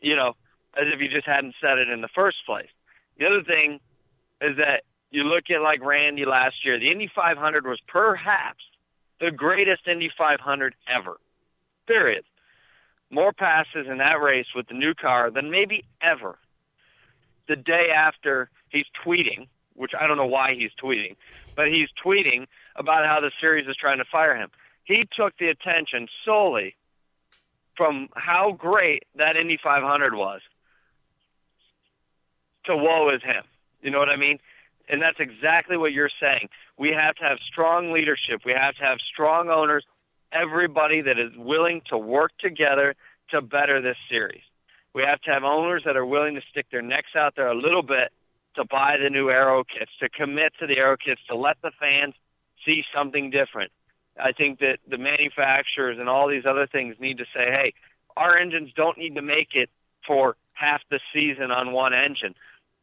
you 0.01 0.15
know, 0.15 0.37
as 0.77 0.87
if 0.89 1.01
you 1.01 1.09
just 1.09 1.27
hadn't 1.27 1.55
said 1.61 1.79
it 1.79 1.89
in 1.89 2.01
the 2.01 2.09
first 2.09 2.47
place. 2.47 2.69
The 3.19 3.27
other 3.27 3.43
thing 3.43 3.81
is 4.41 4.57
that 4.59 4.85
you 5.11 5.25
look 5.25 5.51
at 5.51 5.63
like 5.63 5.85
Randy 5.85 6.25
last 6.25 6.65
year, 6.65 6.79
the 6.79 6.91
Indy 6.91 7.11
500 7.13 7.67
was 7.67 7.81
perhaps 7.87 8.65
the 9.21 9.31
greatest 9.31 9.87
Indy 9.89 10.11
500 10.17 10.75
ever. 10.87 11.19
Period. 11.87 12.25
More 13.11 13.33
passes 13.33 13.89
in 13.89 13.99
that 13.99 14.21
race 14.21 14.55
with 14.55 14.69
the 14.69 14.75
new 14.75 14.95
car 14.95 15.31
than 15.31 15.51
maybe 15.51 15.85
ever. 16.01 16.39
The 17.49 17.57
day 17.57 17.91
after 17.91 18.51
he's 18.69 18.85
tweeting, 19.05 19.49
which 19.79 19.93
I 19.99 20.07
don't 20.07 20.17
know 20.17 20.27
why 20.27 20.55
he's 20.55 20.73
tweeting, 20.83 21.17
but 21.55 21.69
he's 21.69 21.89
tweeting 22.05 22.47
about 22.77 23.07
how 23.07 23.21
the 23.21 23.31
series 23.41 23.67
is 23.67 23.77
trying 23.77 23.99
to 23.99 24.05
fire 24.05 24.37
him. 24.37 24.51
He 24.85 25.07
took 25.11 25.37
the 25.39 25.49
attention 25.49 26.09
solely 26.25 26.77
from 27.77 28.09
how 28.15 28.53
great 28.53 29.05
that 29.15 29.37
Indy 29.37 29.59
500 29.63 30.15
was 30.15 30.41
to 32.65 32.77
woe 32.77 33.09
is 33.11 33.23
him. 33.23 33.45
You 33.83 33.91
know 33.91 33.99
what 33.99 34.09
I 34.09 34.17
mean? 34.17 34.39
And 34.89 35.01
that's 35.01 35.21
exactly 35.21 35.77
what 35.77 35.93
you're 35.93 36.11
saying. 36.21 36.49
We 36.77 36.91
have 36.91 37.15
to 37.17 37.25
have 37.25 37.39
strong 37.41 37.93
leadership. 37.93 38.43
We 38.45 38.53
have 38.53 38.75
to 38.77 38.85
have 38.85 39.01
strong 39.01 39.51
owners, 39.51 39.85
everybody 40.33 41.01
that 41.03 41.19
is 41.19 41.37
willing 41.37 41.83
to 41.87 41.99
work 41.99 42.33
together 42.39 42.95
to 43.31 43.43
better 43.43 43.81
this 43.81 43.99
series. 44.11 44.43
We 44.95 45.03
have 45.03 45.21
to 45.23 45.31
have 45.31 45.45
owners 45.45 45.83
that 45.85 45.97
are 45.97 46.07
willing 46.07 46.35
to 46.35 46.43
stick 46.51 46.67
their 46.71 46.83
necks 46.83 47.15
out 47.15 47.37
there 47.37 47.49
a 47.49 47.55
little 47.55 47.83
bit 47.83 48.11
to 48.59 48.65
buy 48.65 48.97
the 48.97 49.09
new 49.09 49.31
aero 49.31 49.65
kits, 49.65 49.93
to 50.01 50.09
commit 50.09 50.53
to 50.61 50.67
the 50.67 50.79
aero 50.79 50.97
kits, 50.97 51.21
to 51.29 51.35
let 51.35 51.57
the 51.63 51.71
fans 51.81 52.15
see 52.65 52.85
something 52.95 53.31
different. 53.31 53.73
I 54.21 54.33
think 54.33 54.59
that 54.61 54.81
the 54.87 54.99
manufacturers 54.99 55.99
and 55.99 56.09
all 56.09 56.29
these 56.29 56.45
other 56.45 56.67
things 56.67 56.97
need 56.99 57.19
to 57.19 57.25
say, 57.35 57.51
hey, 57.51 57.75
our 58.17 58.37
engines 58.37 58.73
don't 58.75 58.99
need 58.99 59.15
to 59.15 59.23
make 59.23 59.55
it 59.55 59.71
for 60.07 60.37
half 60.53 60.83
the 60.91 60.99
season 61.13 61.51
on 61.51 61.73
one 61.73 61.95
engine. 61.95 62.35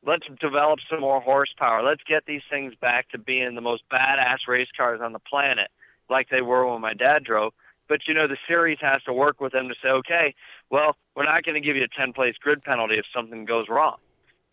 Let's 0.06 0.26
develop 0.40 0.80
some 0.90 1.02
more 1.02 1.20
horsepower. 1.20 1.84
Let's 1.84 2.04
get 2.04 2.26
these 2.26 2.44
things 2.50 2.74
back 2.80 3.10
to 3.10 3.18
being 3.18 3.56
the 3.56 3.62
most 3.62 3.84
badass 3.92 4.48
race 4.48 4.70
cars 4.78 5.02
on 5.02 5.12
the 5.12 5.20
planet 5.20 5.70
like 6.10 6.30
they 6.30 6.42
were 6.42 6.72
when 6.72 6.80
my 6.80 6.94
dad 6.94 7.24
drove. 7.24 7.54
But, 7.88 8.08
you 8.08 8.14
know, 8.14 8.28
the 8.28 8.38
series 8.48 8.78
has 8.82 9.04
to 9.04 9.14
work 9.14 9.42
with 9.42 9.52
them 9.52 9.68
to 9.68 9.76
say, 9.84 9.90
okay, 9.90 10.36
well, 10.70 10.96
we're 11.16 11.26
not 11.26 11.44
going 11.44 11.56
to 11.56 11.62
give 11.62 11.76
you 11.76 11.84
a 11.84 11.88
10-place 11.90 12.36
grid 12.40 12.64
penalty 12.64 12.98
if 12.98 13.06
something 13.14 13.46
goes 13.46 13.68
wrong 13.68 13.98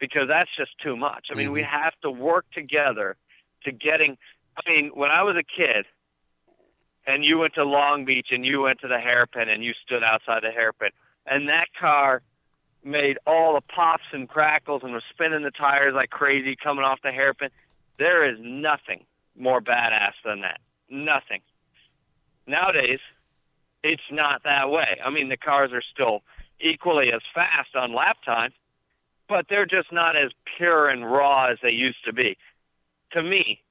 because 0.02 0.26
that's 0.26 0.50
just 0.56 0.76
too 0.82 0.96
much. 0.96 1.28
I 1.30 1.34
mean, 1.34 1.52
we 1.52 1.62
mm-hmm. 1.62 1.70
have 1.80 1.94
to 2.02 2.10
work 2.10 2.44
together 2.52 3.14
to 3.62 3.70
getting. 3.70 4.18
I 4.56 4.68
mean, 4.68 4.90
when 4.94 5.12
I 5.12 5.22
was 5.22 5.36
a 5.36 5.44
kid, 5.44 5.86
and 7.06 7.24
you 7.24 7.38
went 7.38 7.54
to 7.54 7.62
Long 7.64 8.04
Beach 8.04 8.32
and 8.32 8.44
you 8.44 8.62
went 8.62 8.80
to 8.80 8.88
the 8.88 8.98
hairpin 8.98 9.48
and 9.48 9.62
you 9.62 9.74
stood 9.74 10.02
outside 10.02 10.42
the 10.42 10.50
hairpin, 10.50 10.90
and 11.24 11.48
that 11.48 11.68
car 11.78 12.20
made 12.82 13.16
all 13.28 13.54
the 13.54 13.60
pops 13.60 14.02
and 14.10 14.28
crackles 14.28 14.82
and 14.82 14.92
was 14.92 15.04
spinning 15.08 15.42
the 15.42 15.52
tires 15.52 15.94
like 15.94 16.10
crazy 16.10 16.56
coming 16.56 16.84
off 16.84 17.00
the 17.02 17.12
hairpin. 17.12 17.50
There 17.96 18.28
is 18.28 18.38
nothing 18.40 19.04
more 19.38 19.60
badass 19.60 20.14
than 20.24 20.40
that. 20.40 20.60
Nothing. 20.90 21.42
Nowadays, 22.48 22.98
it's 23.84 24.02
not 24.10 24.42
that 24.42 24.68
way. 24.68 24.98
I 25.04 25.10
mean, 25.10 25.28
the 25.28 25.36
cars 25.36 25.72
are 25.72 25.82
still 25.82 26.22
equally 26.58 27.12
as 27.12 27.20
fast 27.32 27.76
on 27.76 27.94
lap 27.94 28.16
time, 28.24 28.52
but 29.28 29.46
they're 29.48 29.66
just 29.66 29.92
not 29.92 30.16
as 30.16 30.30
pure 30.56 30.88
and 30.88 31.10
raw 31.10 31.46
as 31.46 31.58
they 31.62 31.70
used 31.70 32.04
to 32.04 32.12
be. 32.12 32.36
To 33.12 33.22
me, 33.22 33.62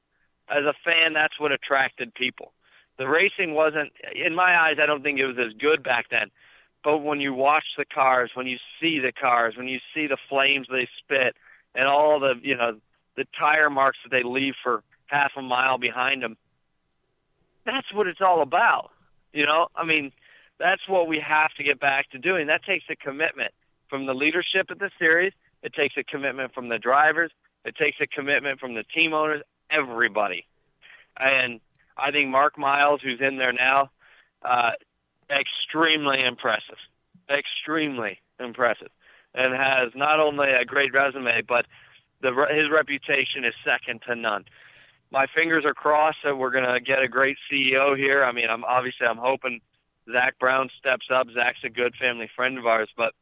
as 0.50 0.66
a 0.66 0.74
fan, 0.84 1.14
that's 1.14 1.40
what 1.40 1.52
attracted 1.52 2.14
people. 2.14 2.54
The 2.98 3.08
racing 3.08 3.54
wasn't, 3.54 3.92
in 4.14 4.36
my 4.36 4.60
eyes, 4.60 4.78
I 4.80 4.86
don't 4.86 5.04
think 5.04 5.20
it 5.20 5.26
was 5.26 5.38
as 5.38 5.54
good 5.54 5.82
back 5.82 6.10
then, 6.10 6.30
but 6.84 7.00
when 7.00 7.20
you 7.20 7.34
watch 7.34 7.66
the 7.78 7.86
cars, 7.86 8.32
when 8.34 8.48
you 8.48 8.58
see 8.80 9.00
the 9.00 9.12
cars, 9.12 9.56
when 9.56 9.68
you 9.68 9.80
see 9.94 10.08
the 10.08 10.18
flames 10.30 10.68
they 10.70 10.88
spit, 10.98 11.36
and 11.74 11.88
all 11.88 12.20
the 12.20 12.36
you 12.42 12.56
know 12.56 12.78
the 13.16 13.26
tire 13.38 13.70
marks 13.70 14.00
that 14.04 14.10
they 14.10 14.24
leave 14.24 14.56
for 14.62 14.84
half 15.08 15.32
a 15.36 15.42
mile 15.42 15.78
behind 15.78 16.24
them, 16.24 16.38
that's 17.66 17.92
what 17.94 18.08
it's 18.08 18.22
all 18.22 18.42
about. 18.42 18.92
You 19.34 19.46
know, 19.46 19.68
I 19.76 19.86
mean, 19.86 20.12
that's 20.58 20.88
what 20.88 21.08
we 21.08 21.20
have 21.20 21.54
to 21.56 21.64
get 21.64 21.80
back 21.80 22.10
to 22.12 22.20
doing. 22.20 22.48
That 22.48 22.64
takes 22.64 22.86
a 22.90 22.96
commitment 22.96 23.54
from 23.90 24.06
the 24.06 24.14
leadership 24.14 24.70
of 24.70 24.80
the 24.80 24.92
series. 25.00 25.34
It 25.64 25.74
takes 25.74 25.96
a 25.98 26.04
commitment 26.04 26.54
from 26.54 26.70
the 26.70 26.80
drivers. 26.80 27.32
It 27.66 27.76
takes 27.76 27.98
a 28.00 28.08
commitment 28.08 28.60
from 28.60 28.74
the 28.74 28.84
team 28.84 29.14
owners, 29.14 29.42
everybody. 29.70 30.46
And 31.18 31.60
I 31.98 32.12
think 32.12 32.30
Mark 32.30 32.58
Miles, 32.58 33.02
who's 33.02 33.20
in 33.20 33.38
there 33.38 33.54
now, 33.54 33.92
uh, 34.42 34.72
extremely 35.30 36.24
impressive, 36.24 36.78
extremely 37.30 38.20
impressive, 38.40 38.90
and 39.34 39.54
has 39.54 39.92
not 39.96 40.20
only 40.20 40.50
a 40.50 40.66
great 40.66 40.94
resume, 40.94 41.42
but 41.44 41.66
the, 42.22 42.34
his 42.52 42.70
reputation 42.70 43.46
is 43.46 43.54
second 43.64 44.02
to 44.08 44.16
none. 44.16 44.46
My 45.12 45.28
fingers 45.28 45.66
are 45.66 45.74
crossed 45.74 46.20
that 46.24 46.38
we're 46.38 46.52
going 46.52 46.72
to 46.72 46.80
get 46.80 47.02
a 47.02 47.08
great 47.08 47.38
CEO 47.52 47.98
here. 47.98 48.24
I 48.24 48.32
mean, 48.32 48.50
I'm 48.50 48.64
obviously 48.64 49.08
I'm 49.08 49.18
hoping 49.18 49.62
Zak 50.12 50.40
Brown 50.40 50.70
steps 50.80 51.08
up. 51.10 51.28
Zak's 51.34 51.64
a 51.64 51.70
good 51.70 51.96
family 51.96 52.30
friend 52.36 52.58
of 52.58 52.66
ours, 52.66 52.90
but 52.96 53.14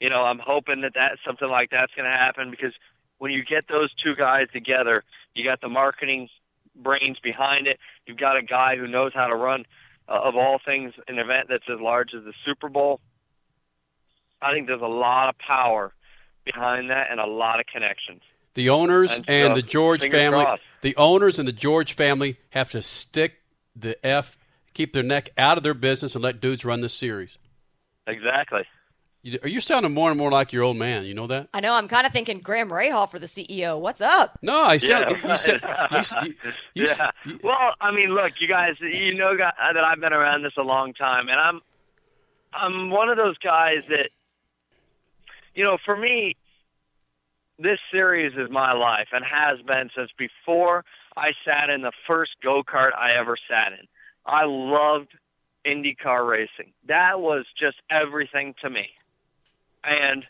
you 0.00 0.10
know, 0.10 0.24
I'm 0.24 0.38
hoping 0.38 0.82
that 0.82 0.94
that 0.94 1.18
something 1.24 1.48
like 1.48 1.70
that's 1.70 1.94
going 1.94 2.10
to 2.10 2.16
happen 2.16 2.50
because 2.50 2.74
when 3.18 3.32
you 3.32 3.44
get 3.44 3.68
those 3.68 3.92
two 3.94 4.14
guys 4.14 4.48
together, 4.52 5.04
you 5.34 5.44
got 5.44 5.60
the 5.60 5.68
marketing 5.68 6.28
brains 6.74 7.18
behind 7.18 7.66
it. 7.66 7.78
You've 8.06 8.18
got 8.18 8.36
a 8.36 8.42
guy 8.42 8.76
who 8.76 8.86
knows 8.86 9.12
how 9.14 9.26
to 9.26 9.36
run, 9.36 9.64
uh, 10.08 10.20
of 10.22 10.36
all 10.36 10.58
things, 10.58 10.92
an 11.08 11.18
event 11.18 11.48
that's 11.48 11.68
as 11.68 11.80
large 11.80 12.14
as 12.14 12.24
the 12.24 12.34
Super 12.44 12.68
Bowl. 12.68 13.00
I 14.42 14.52
think 14.52 14.66
there's 14.66 14.82
a 14.82 14.86
lot 14.86 15.30
of 15.30 15.38
power 15.38 15.92
behind 16.44 16.90
that 16.90 17.10
and 17.10 17.18
a 17.18 17.26
lot 17.26 17.58
of 17.58 17.66
connections. 17.66 18.20
The 18.54 18.68
owners 18.70 19.16
and, 19.16 19.28
and 19.28 19.56
the 19.56 19.62
George 19.62 20.08
family, 20.08 20.44
crossed. 20.44 20.60
the 20.82 20.96
owners 20.96 21.38
and 21.38 21.48
the 21.48 21.52
George 21.52 21.94
family 21.94 22.38
have 22.50 22.70
to 22.70 22.82
stick 22.82 23.40
the 23.74 23.98
f, 24.06 24.38
keep 24.72 24.92
their 24.92 25.02
neck 25.02 25.30
out 25.36 25.56
of 25.56 25.62
their 25.62 25.74
business, 25.74 26.14
and 26.14 26.22
let 26.24 26.40
dudes 26.40 26.64
run 26.64 26.80
this 26.80 26.94
series. 26.94 27.36
Exactly. 28.06 28.64
You, 29.26 29.40
are 29.42 29.48
you 29.48 29.60
sounding 29.60 29.92
more 29.92 30.10
and 30.10 30.16
more 30.18 30.30
like 30.30 30.52
your 30.52 30.62
old 30.62 30.76
man? 30.76 31.04
You 31.04 31.12
know 31.12 31.26
that? 31.26 31.48
I 31.52 31.58
know. 31.58 31.74
I'm 31.74 31.88
kind 31.88 32.06
of 32.06 32.12
thinking 32.12 32.38
Graham 32.38 32.70
Rahal 32.70 33.10
for 33.10 33.18
the 33.18 33.26
CEO. 33.26 33.76
What's 33.80 34.00
up? 34.00 34.38
No, 34.40 34.62
I 34.62 34.76
said 34.76 35.10
Yeah. 35.10 35.28
you 35.28 35.34
said 35.36 35.60
you, 36.22 36.28
you, 36.28 36.52
you, 36.74 36.86
yeah. 36.96 37.10
you- 37.24 37.40
well, 37.42 37.74
I 37.80 37.90
mean, 37.90 38.10
look, 38.14 38.40
you 38.40 38.46
guys, 38.46 38.76
you 38.80 39.14
know 39.14 39.36
that 39.36 39.54
I've 39.58 39.98
been 40.00 40.12
around 40.12 40.42
this 40.42 40.52
a 40.56 40.62
long 40.62 40.94
time, 40.94 41.28
and 41.28 41.40
I'm, 41.40 41.60
I'm 42.52 42.90
one 42.90 43.08
of 43.08 43.16
those 43.16 43.36
guys 43.38 43.82
that, 43.88 44.10
you 45.56 45.64
know, 45.64 45.76
for 45.84 45.96
me, 45.96 46.36
this 47.58 47.80
series 47.90 48.34
is 48.36 48.48
my 48.48 48.74
life 48.74 49.08
and 49.12 49.24
has 49.24 49.60
been 49.62 49.90
since 49.96 50.12
before 50.16 50.84
I 51.16 51.32
sat 51.44 51.68
in 51.68 51.80
the 51.82 51.92
first 52.06 52.36
go 52.44 52.62
kart 52.62 52.94
I 52.96 53.14
ever 53.14 53.36
sat 53.50 53.72
in. 53.72 53.86
I 54.24 54.44
loved 54.44 55.08
IndyCar 55.64 56.24
racing. 56.28 56.72
That 56.84 57.20
was 57.20 57.44
just 57.56 57.78
everything 57.90 58.54
to 58.60 58.70
me, 58.70 58.90
and 59.86 60.26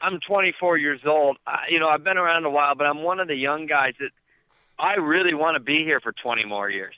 I'm 0.00 0.18
24 0.20 0.78
years 0.78 1.00
old. 1.06 1.38
I, 1.46 1.66
you 1.70 1.78
know, 1.78 1.88
I've 1.88 2.02
been 2.02 2.18
around 2.18 2.44
a 2.44 2.50
while, 2.50 2.74
but 2.74 2.86
I'm 2.86 3.02
one 3.02 3.20
of 3.20 3.28
the 3.28 3.36
young 3.36 3.66
guys 3.66 3.94
that 4.00 4.10
I 4.78 4.96
really 4.96 5.32
want 5.32 5.54
to 5.54 5.60
be 5.60 5.84
here 5.84 6.00
for 6.00 6.12
20 6.12 6.44
more 6.44 6.68
years. 6.68 6.94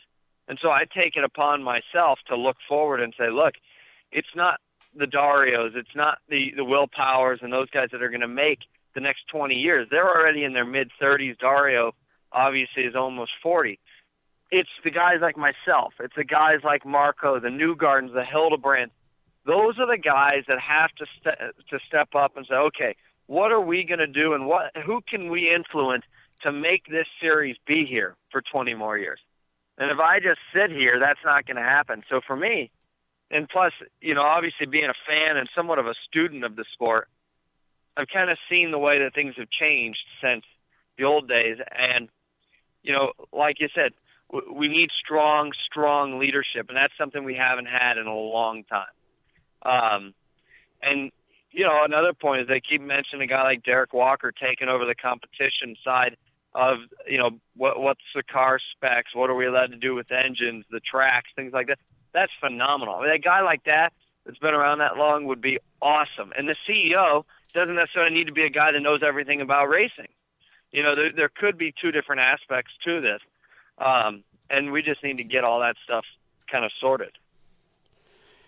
And 0.49 0.59
so 0.61 0.71
I 0.71 0.87
take 0.87 1.17
it 1.17 1.25
upon 1.25 1.63
myself 1.63 2.19
to 2.29 2.37
look 2.37 2.57
forward 2.67 3.01
and 3.01 3.15
say, 3.19 3.31
look, 3.31 3.55
it's 4.11 4.35
not 4.35 4.61
the 4.95 5.07
Darios, 5.07 5.75
it's 5.77 5.95
not 5.95 6.19
the, 6.29 6.55
the 6.57 6.65
Will 6.65 6.87
Powers 6.87 7.41
and 7.43 7.53
those 7.53 7.69
guys 7.71 7.89
that 7.93 8.03
are 8.03 8.09
going 8.09 8.21
to 8.21 8.29
make 8.29 8.61
the 8.95 9.01
next 9.01 9.27
20 9.29 9.55
years. 9.55 9.89
They're 9.91 10.09
already 10.09 10.45
in 10.45 10.53
their 10.53 10.65
mid-30s. 10.65 11.39
Dario 11.39 11.95
obviously 12.33 12.85
is 12.85 12.95
almost 12.95 13.33
40. 13.43 13.79
It's 14.51 14.71
the 14.85 14.91
guys 14.91 15.21
like 15.21 15.37
myself. 15.37 15.95
It's 15.99 16.15
the 16.15 16.25
guys 16.25 16.61
like 16.63 16.87
Marco, 16.87 17.41
the 17.41 17.49
Newgardens, 17.49 18.13
the 18.13 18.25
Hildebrand. 18.25 18.93
Those 19.47 19.79
are 19.79 19.87
the 19.87 19.99
guys 19.99 20.45
that 20.49 20.59
have 20.61 20.91
to 20.97 21.07
ste- 21.07 21.69
to 21.71 21.79
step 21.87 22.15
up 22.15 22.37
and 22.37 22.47
say, 22.47 22.55
okay, 22.55 22.97
what 23.27 23.53
are 23.53 23.61
we 23.61 23.85
going 23.85 23.99
to 23.99 24.07
do, 24.07 24.35
and 24.35 24.47
what 24.47 24.77
who 24.77 25.01
can 25.01 25.31
we 25.31 25.51
influence 25.51 26.05
to 26.43 26.53
make 26.53 26.87
this 26.89 27.07
series 27.21 27.57
be 27.67 27.85
here 27.85 28.17
for 28.31 28.43
20 28.43 28.75
more 28.75 28.99
years? 28.99 29.21
And 29.79 29.91
if 29.91 29.99
I 29.99 30.21
just 30.21 30.41
sit 30.55 30.71
here, 30.71 30.99
that's 30.99 31.21
not 31.25 31.47
going 31.47 31.57
to 31.57 31.63
happen. 31.63 32.05
So 32.09 32.21
for 32.21 32.37
me, 32.37 32.71
and 33.31 33.49
plus, 33.49 33.73
you 34.01 34.15
know, 34.15 34.23
obviously 34.23 34.67
being 34.67 34.91
a 34.91 34.95
fan 35.07 35.37
and 35.37 35.49
somewhat 35.55 35.79
of 35.79 35.87
a 35.87 35.95
student 36.07 36.45
of 36.45 36.57
the 36.57 36.65
sport, 36.73 37.09
I've 37.97 38.09
kind 38.09 38.31
of 38.31 38.39
seen 38.49 38.71
the 38.71 38.79
way 38.79 38.99
that 39.01 39.15
things 39.15 39.35
have 39.37 39.51
changed 39.51 40.05
since 40.23 40.45
the 40.97 41.05
old 41.05 41.29
days. 41.29 41.59
And, 41.73 42.09
you 42.83 42.93
know, 42.93 43.13
like 43.33 43.61
you 43.61 43.69
said, 43.75 43.93
we 44.53 44.69
need 44.69 44.91
strong, 44.93 45.53
strong 45.65 46.19
leadership, 46.19 46.69
and 46.69 46.77
that's 46.77 46.97
something 46.97 47.25
we 47.25 47.35
haven't 47.35 47.67
had 47.67 47.99
in 47.99 48.07
a 48.07 48.15
long 48.15 48.65
time. 48.65 48.87
Um, 49.65 50.15
and, 50.83 51.11
you 51.51 51.65
know, 51.65 51.85
another 51.85 52.13
point 52.13 52.43
is 52.43 52.49
they 52.49 52.61
keep 52.61 52.83
mentioning 52.83 53.25
a 53.25 53.27
guy 53.27 53.43
like 53.43 53.63
Derrick 53.63 53.93
Walker 53.93 54.33
taking 54.33 54.69
over 54.69 54.85
the 54.85 54.95
competition 54.95 55.77
side 55.83 56.17
of, 56.55 56.79
you 57.09 57.19
know, 57.19 57.39
what, 57.57 57.81
what's 57.81 58.05
the 58.15 58.23
car 58.23 58.59
specs, 58.59 59.15
what 59.15 59.31
are 59.31 59.35
we 59.35 59.47
allowed 59.47 59.73
to 59.73 59.77
do 59.77 59.95
with 59.95 60.13
engines, 60.13 60.65
the 60.71 60.81
tracks, 60.81 61.31
things 61.35 61.53
like 61.53 61.69
that. 61.69 61.79
That's 62.13 62.33
phenomenal. 62.41 62.97
I 62.97 63.03
mean, 63.03 63.11
a 63.11 63.19
guy 63.19 63.41
like 63.41 63.65
that 63.65 63.93
that's 64.25 64.39
been 64.39 64.55
around 64.55 64.79
that 64.79 64.97
long 64.97 65.25
would 65.27 65.41
be 65.41 65.59
awesome. 65.83 66.33
And 66.37 66.49
the 66.49 66.57
CEO 66.67 67.25
doesn't 67.53 67.75
necessarily 67.75 68.15
need 68.15 68.27
to 68.27 68.33
be 68.33 68.45
a 68.45 68.51
guy 68.51 68.73
that 68.73 68.81
knows 68.81 69.03
everything 69.03 69.41
about 69.41 69.69
racing. 69.69 70.09
You 70.71 70.83
know, 70.83 70.95
there, 70.95 71.13
there 71.13 71.29
could 71.29 71.57
be 71.59 71.73
two 71.73 71.93
different 71.93 72.21
aspects 72.21 72.73
to 72.85 73.01
this. 73.01 73.21
Um, 73.79 74.25
and 74.51 74.73
we 74.73 74.83
just 74.83 75.03
need 75.03 75.19
to 75.19 75.25
get 75.25 75.45
all 75.45 75.61
that 75.61 75.77
stuff 75.85 76.05
kind 76.51 76.65
of 76.65 76.73
sorted. 76.81 77.13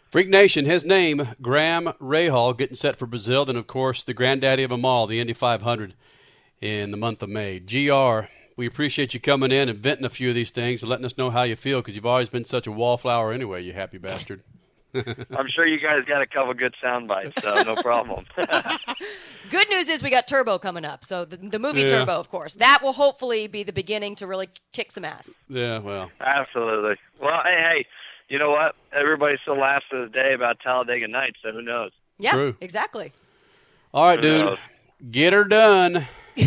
Freak 0.09 0.29
Nation, 0.29 0.64
his 0.64 0.85
name, 0.85 1.29
Graham 1.42 1.87
Rahal, 2.01 2.57
getting 2.57 2.77
set 2.77 2.97
for 2.97 3.07
Brazil. 3.07 3.45
Then, 3.45 3.57
of 3.57 3.66
course, 3.66 4.03
the 4.03 4.14
granddaddy 4.14 4.62
of 4.62 4.71
them 4.71 4.85
all, 4.85 5.07
the 5.07 5.21
Indy 5.21 5.33
500 5.33 5.95
in 6.61 6.90
the 6.90 6.97
month 6.97 7.23
of 7.23 7.29
May. 7.29 7.59
GR, 7.59 8.29
we 8.57 8.66
appreciate 8.66 9.14
you 9.14 9.21
coming 9.21 9.51
in 9.53 9.69
and 9.69 9.79
venting 9.79 10.07
a 10.07 10.11
few 10.11 10.29
of 10.29 10.35
these 10.35 10.51
things 10.51 10.83
and 10.83 10.88
letting 10.90 11.05
us 11.05 11.19
know 11.19 11.31
how 11.31 11.42
you 11.42 11.57
feel 11.57 11.81
because 11.81 11.97
you've 11.97 12.07
always 12.07 12.29
been 12.29 12.45
such 12.45 12.66
a 12.66 12.73
wallflower 12.73 13.33
anyway, 13.33 13.62
you 13.62 13.73
happy 13.73 13.99
bastard. 13.99 14.42
I'm 14.95 15.49
sure 15.49 15.66
you 15.66 15.79
guys 15.79 16.05
got 16.07 16.23
a 16.23 16.27
couple 16.27 16.55
good 16.55 16.75
sound 16.81 17.09
bites, 17.09 17.42
so 17.42 17.62
no 17.64 17.75
problem. 17.77 18.25
Good 19.51 19.69
news 19.69 19.88
is 19.88 20.03
we 20.03 20.09
got 20.11 20.27
Turbo 20.27 20.59
coming 20.59 20.85
up. 20.87 21.05
So 21.05 21.25
the, 21.27 21.37
the 21.37 21.59
movie 21.59 21.83
Yeah. 21.83 21.88
Turbo, 21.99 22.19
of 22.19 22.31
course, 22.31 22.55
that 22.55 22.81
will 22.83 22.95
hopefully 22.95 23.47
be 23.47 23.62
the 23.62 23.73
beginning 23.75 24.14
to 24.16 24.27
really 24.27 24.49
kick 24.73 24.90
some 24.90 25.05
ass. 25.05 25.37
Yeah, 25.49 25.79
well, 25.81 26.11
Absolutely. 26.21 26.97
Well, 27.21 27.42
hey, 27.45 27.57
hey, 27.61 27.87
you 28.29 28.39
know 28.39 28.51
what? 28.51 28.75
Everybody 28.93 29.37
still 29.43 29.59
laughs 29.59 29.87
to 29.91 30.03
this 30.03 30.12
day 30.12 30.33
about 30.35 30.61
Talladega 30.61 31.09
Nights, 31.09 31.39
so 31.43 31.53
who 31.53 31.62
knows? 31.62 31.91
Yeah, 32.19 32.33
True. 32.33 32.57
exactly. 32.61 33.12
all 33.93 34.09
right, 34.09 34.19
Who 34.19 34.23
dude, 34.23 34.45
knows? 34.47 34.59
get 35.11 35.33
her 35.33 35.45
done. 35.45 36.07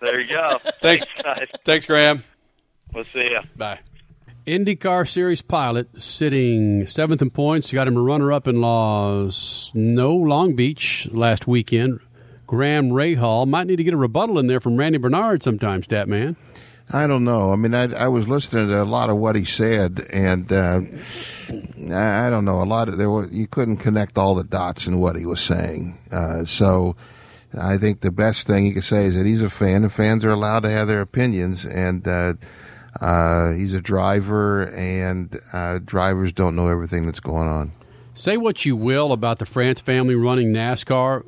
There 0.00 0.20
you 0.20 0.28
go. 0.28 0.58
Thanks. 0.82 1.04
guys. 1.22 1.46
Thanks, 1.64 1.86
Graham. 1.86 2.24
We'll 2.92 3.04
see 3.12 3.30
you. 3.30 3.38
Bye. 3.56 3.78
IndyCar 4.48 5.08
Series 5.08 5.40
pilot 5.42 5.88
sitting 6.02 6.88
seventh 6.88 7.22
in 7.22 7.30
points. 7.30 7.72
Got 7.72 7.86
him 7.86 7.96
a 7.96 8.00
runner 8.02 8.32
up 8.32 8.48
in 8.48 8.60
Laws. 8.60 9.70
No 9.74 10.12
Long 10.16 10.56
Beach 10.56 11.08
last 11.12 11.46
weekend. 11.46 12.00
Graham 12.48 12.90
Rahal 12.90 13.46
might 13.46 13.68
need 13.68 13.76
to 13.76 13.84
get 13.84 13.94
a 13.94 13.96
rebuttal 13.96 14.40
in 14.40 14.48
there 14.48 14.60
from 14.60 14.76
Randy 14.76 14.98
Bernard 14.98 15.42
sometime, 15.44 15.84
stat 15.84 16.08
man. 16.08 16.34
I 16.90 17.06
don't 17.06 17.24
know. 17.24 17.52
I 17.52 17.56
mean, 17.56 17.74
I, 17.74 17.92
I 17.94 18.08
was 18.08 18.28
listening 18.28 18.68
to 18.68 18.82
a 18.82 18.84
lot 18.84 19.08
of 19.08 19.16
what 19.16 19.36
he 19.36 19.44
said, 19.44 20.06
and 20.10 20.52
uh, 20.52 20.80
I, 21.90 22.26
I 22.26 22.30
don't 22.30 22.44
know. 22.44 22.62
A 22.62 22.64
lot 22.64 22.88
of 22.88 22.98
there 22.98 23.10
were 23.10 23.28
you 23.28 23.46
couldn't 23.46 23.78
connect 23.78 24.18
all 24.18 24.34
the 24.34 24.44
dots 24.44 24.86
in 24.86 24.98
what 24.98 25.16
he 25.16 25.24
was 25.24 25.40
saying. 25.40 25.98
Uh, 26.10 26.44
so, 26.44 26.96
I 27.58 27.78
think 27.78 28.00
the 28.00 28.10
best 28.10 28.46
thing 28.46 28.66
you 28.66 28.74
could 28.74 28.84
say 28.84 29.06
is 29.06 29.14
that 29.14 29.24
he's 29.24 29.42
a 29.42 29.50
fan, 29.50 29.84
and 29.84 29.92
fans 29.92 30.24
are 30.24 30.30
allowed 30.30 30.60
to 30.64 30.70
have 30.70 30.88
their 30.88 31.00
opinions. 31.00 31.64
And 31.64 32.06
uh, 32.06 32.34
uh, 33.00 33.52
he's 33.52 33.74
a 33.74 33.80
driver, 33.80 34.64
and 34.74 35.40
uh, 35.52 35.78
drivers 35.84 36.32
don't 36.32 36.56
know 36.56 36.68
everything 36.68 37.06
that's 37.06 37.20
going 37.20 37.48
on. 37.48 37.72
Say 38.14 38.36
what 38.36 38.66
you 38.66 38.76
will 38.76 39.12
about 39.12 39.38
the 39.38 39.46
France 39.46 39.80
family 39.80 40.14
running 40.14 40.52
NASCAR, 40.52 41.24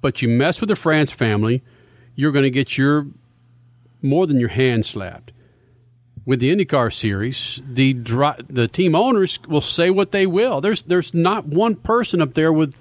but 0.00 0.22
you 0.22 0.28
mess 0.28 0.60
with 0.60 0.68
the 0.68 0.76
France 0.76 1.12
family, 1.12 1.62
you're 2.16 2.32
going 2.32 2.42
to 2.42 2.50
get 2.50 2.76
your 2.76 3.06
more 4.02 4.26
than 4.26 4.40
your 4.40 4.50
hand 4.50 4.86
slapped. 4.86 5.32
With 6.24 6.40
the 6.40 6.54
IndyCar 6.54 6.92
series, 6.92 7.62
the 7.66 7.94
dri- 7.94 8.44
the 8.48 8.68
team 8.68 8.94
owners 8.94 9.38
will 9.48 9.62
say 9.62 9.88
what 9.88 10.12
they 10.12 10.26
will. 10.26 10.60
There's 10.60 10.82
there's 10.82 11.14
not 11.14 11.46
one 11.46 11.74
person 11.74 12.20
up 12.20 12.34
there 12.34 12.52
with 12.52 12.74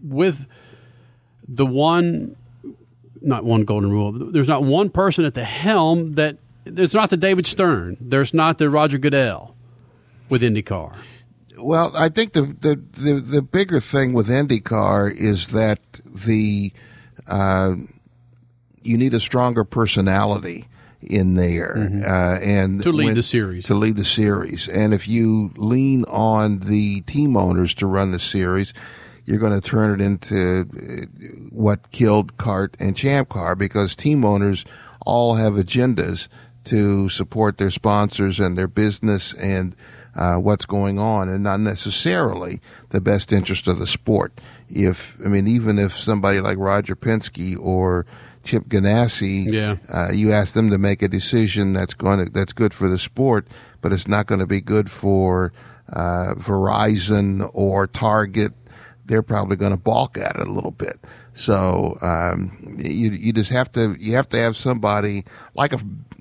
with 0.00 0.46
the 1.48 1.66
one 1.66 2.36
not 3.20 3.44
one 3.44 3.64
golden 3.64 3.90
rule. 3.90 4.12
There's 4.12 4.48
not 4.48 4.62
one 4.62 4.90
person 4.90 5.24
at 5.24 5.34
the 5.34 5.44
helm 5.44 6.14
that 6.14 6.36
there's 6.64 6.94
not 6.94 7.10
the 7.10 7.16
David 7.16 7.46
Stern. 7.46 7.96
There's 8.00 8.32
not 8.32 8.58
the 8.58 8.70
Roger 8.70 8.98
Goodell 8.98 9.54
with 10.28 10.42
IndyCar. 10.42 10.96
Well, 11.58 11.92
I 11.94 12.08
think 12.08 12.32
the, 12.32 12.42
the, 12.60 12.80
the, 12.92 13.20
the 13.20 13.42
bigger 13.42 13.80
thing 13.80 14.12
with 14.12 14.28
IndyCar 14.28 15.14
is 15.14 15.48
that 15.48 15.80
the 16.06 16.72
uh, 17.26 17.74
you 18.84 18.96
need 18.98 19.14
a 19.14 19.20
stronger 19.20 19.64
personality 19.64 20.68
in 21.02 21.34
there 21.34 21.76
uh, 22.06 22.38
and 22.44 22.74
Mm-hmm. 22.80 22.80
To 22.82 22.92
lead 22.92 23.04
when- 23.06 23.14
the 23.14 23.22
series. 23.22 23.64
to 23.66 23.74
lead 23.74 23.96
the 23.96 24.04
series. 24.04 24.68
And 24.68 24.94
if 24.94 25.08
you 25.08 25.52
lean 25.56 26.04
on 26.04 26.60
the 26.60 27.00
team 27.02 27.36
owners 27.36 27.74
to 27.74 27.86
run 27.86 28.12
the 28.12 28.20
series, 28.20 28.72
you're 29.24 29.38
going 29.38 29.58
to 29.60 29.66
turn 29.66 30.00
it 30.00 30.04
into 30.04 30.60
uh, 30.62 31.26
what 31.50 31.90
killed 31.92 32.36
CART 32.38 32.76
and 32.80 32.96
Champ 32.96 33.28
Car 33.28 33.54
because 33.56 33.94
team 33.96 34.24
owners 34.24 34.64
all 35.04 35.34
have 35.36 35.54
agendas 35.54 36.28
to 36.64 37.08
support 37.08 37.58
their 37.58 37.70
sponsors 37.72 38.38
and 38.38 38.56
their 38.56 38.68
business 38.68 39.32
and 39.34 39.74
uh, 40.14 40.36
what's 40.36 40.66
going 40.66 40.98
on, 40.98 41.28
and 41.28 41.42
not 41.42 41.58
necessarily 41.58 42.60
the 42.90 43.00
best 43.00 43.32
interest 43.32 43.66
of 43.66 43.78
the 43.78 43.86
sport. 43.86 44.40
If 44.68 45.16
I 45.24 45.28
mean, 45.28 45.48
even 45.48 45.78
if 45.78 45.96
somebody 45.96 46.40
like 46.40 46.58
Roger 46.58 46.94
Penske 46.94 47.56
or 47.58 48.04
Chip 48.44 48.64
Ganassi 48.68 49.50
Yeah. 49.52 49.76
uh, 49.88 50.12
you 50.12 50.32
ask 50.32 50.54
them 50.54 50.70
to 50.70 50.78
make 50.78 51.02
a 51.02 51.08
decision 51.08 51.72
that's 51.72 51.94
going 51.94 52.24
to 52.24 52.30
that's 52.30 52.52
good 52.52 52.74
for 52.74 52.88
the 52.88 52.98
sport, 52.98 53.46
but 53.80 53.92
it's 53.92 54.08
not 54.08 54.26
going 54.26 54.40
to 54.40 54.46
be 54.46 54.60
good 54.60 54.90
for 54.90 55.52
uh, 55.92 56.34
Verizon 56.34 57.48
or 57.52 57.86
Target. 57.86 58.52
They're 59.04 59.22
probably 59.22 59.56
going 59.56 59.72
to 59.72 59.76
balk 59.78 60.16
at 60.16 60.36
it 60.36 60.46
a 60.46 60.50
little 60.50 60.70
bit. 60.70 60.98
So 61.34 61.98
um, 62.02 62.76
you 62.78 63.10
you 63.12 63.32
just 63.32 63.50
have 63.50 63.70
to 63.72 63.96
you 63.98 64.14
have 64.14 64.28
to 64.30 64.38
have 64.38 64.56
somebody 64.56 65.24
like 65.54 65.72
a 65.72 65.78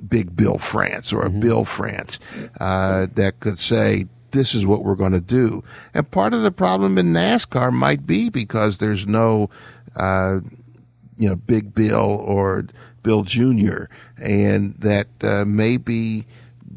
big 0.08 0.36
Bill 0.36 0.58
France 0.58 1.14
or 1.14 1.24
a 1.24 1.30
Bill 1.30 1.64
France 1.66 2.18
uh, 2.60 3.08
that 3.16 3.40
could 3.40 3.60
say 3.60 4.08
this 4.32 4.56
is 4.56 4.66
what 4.66 4.84
we're 4.84 4.96
going 4.96 5.12
to 5.12 5.20
do. 5.22 5.64
And 5.94 6.10
part 6.10 6.34
of 6.34 6.42
the 6.42 6.52
problem 6.52 6.98
in 6.98 7.08
NASCAR 7.14 7.72
might 7.74 8.08
be 8.08 8.30
because 8.30 8.78
there's 8.78 9.06
no 9.06 9.50
uh, 9.96 10.40
you 11.22 11.30
know, 11.30 11.36
Big 11.36 11.74
Bill 11.76 12.20
or 12.26 12.66
Bill 13.04 13.24
Jr., 13.24 13.84
and 14.18 14.74
that 14.80 15.08
uh, 15.22 15.46
maybe 15.46 16.26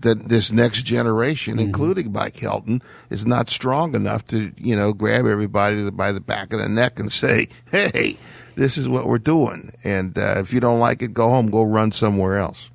that 0.00 0.28
this 0.28 0.52
next 0.52 0.83
generation, 0.83 1.59
including 1.59 2.12
Mike 2.12 2.37
Helton, 2.37 2.83
is 3.09 3.24
not 3.24 3.48
strong 3.48 3.94
enough 3.94 4.26
to, 4.26 4.52
you 4.59 4.76
know, 4.76 4.92
grab 4.92 5.26
everybody 5.26 5.90
by 5.90 6.12
the 6.12 6.20
back 6.20 6.52
of 6.52 6.59
the 6.59 6.68
neck 6.68 6.98
and 6.98 7.11
say, 7.11 7.48
hey, 7.70 8.18
this 8.54 8.76
is 8.76 8.87
what 8.87 9.07
we're 9.07 9.18
doing. 9.18 9.72
And 9.83 10.18
uh, 10.18 10.35
if 10.38 10.52
you 10.52 10.61
don't 10.61 10.78
like 10.78 11.00
it, 11.00 11.14
go 11.14 11.30
home, 11.30 11.50
go 11.50 11.62
run 11.62 11.90
somewhere 11.90 12.38
else. 12.38 12.68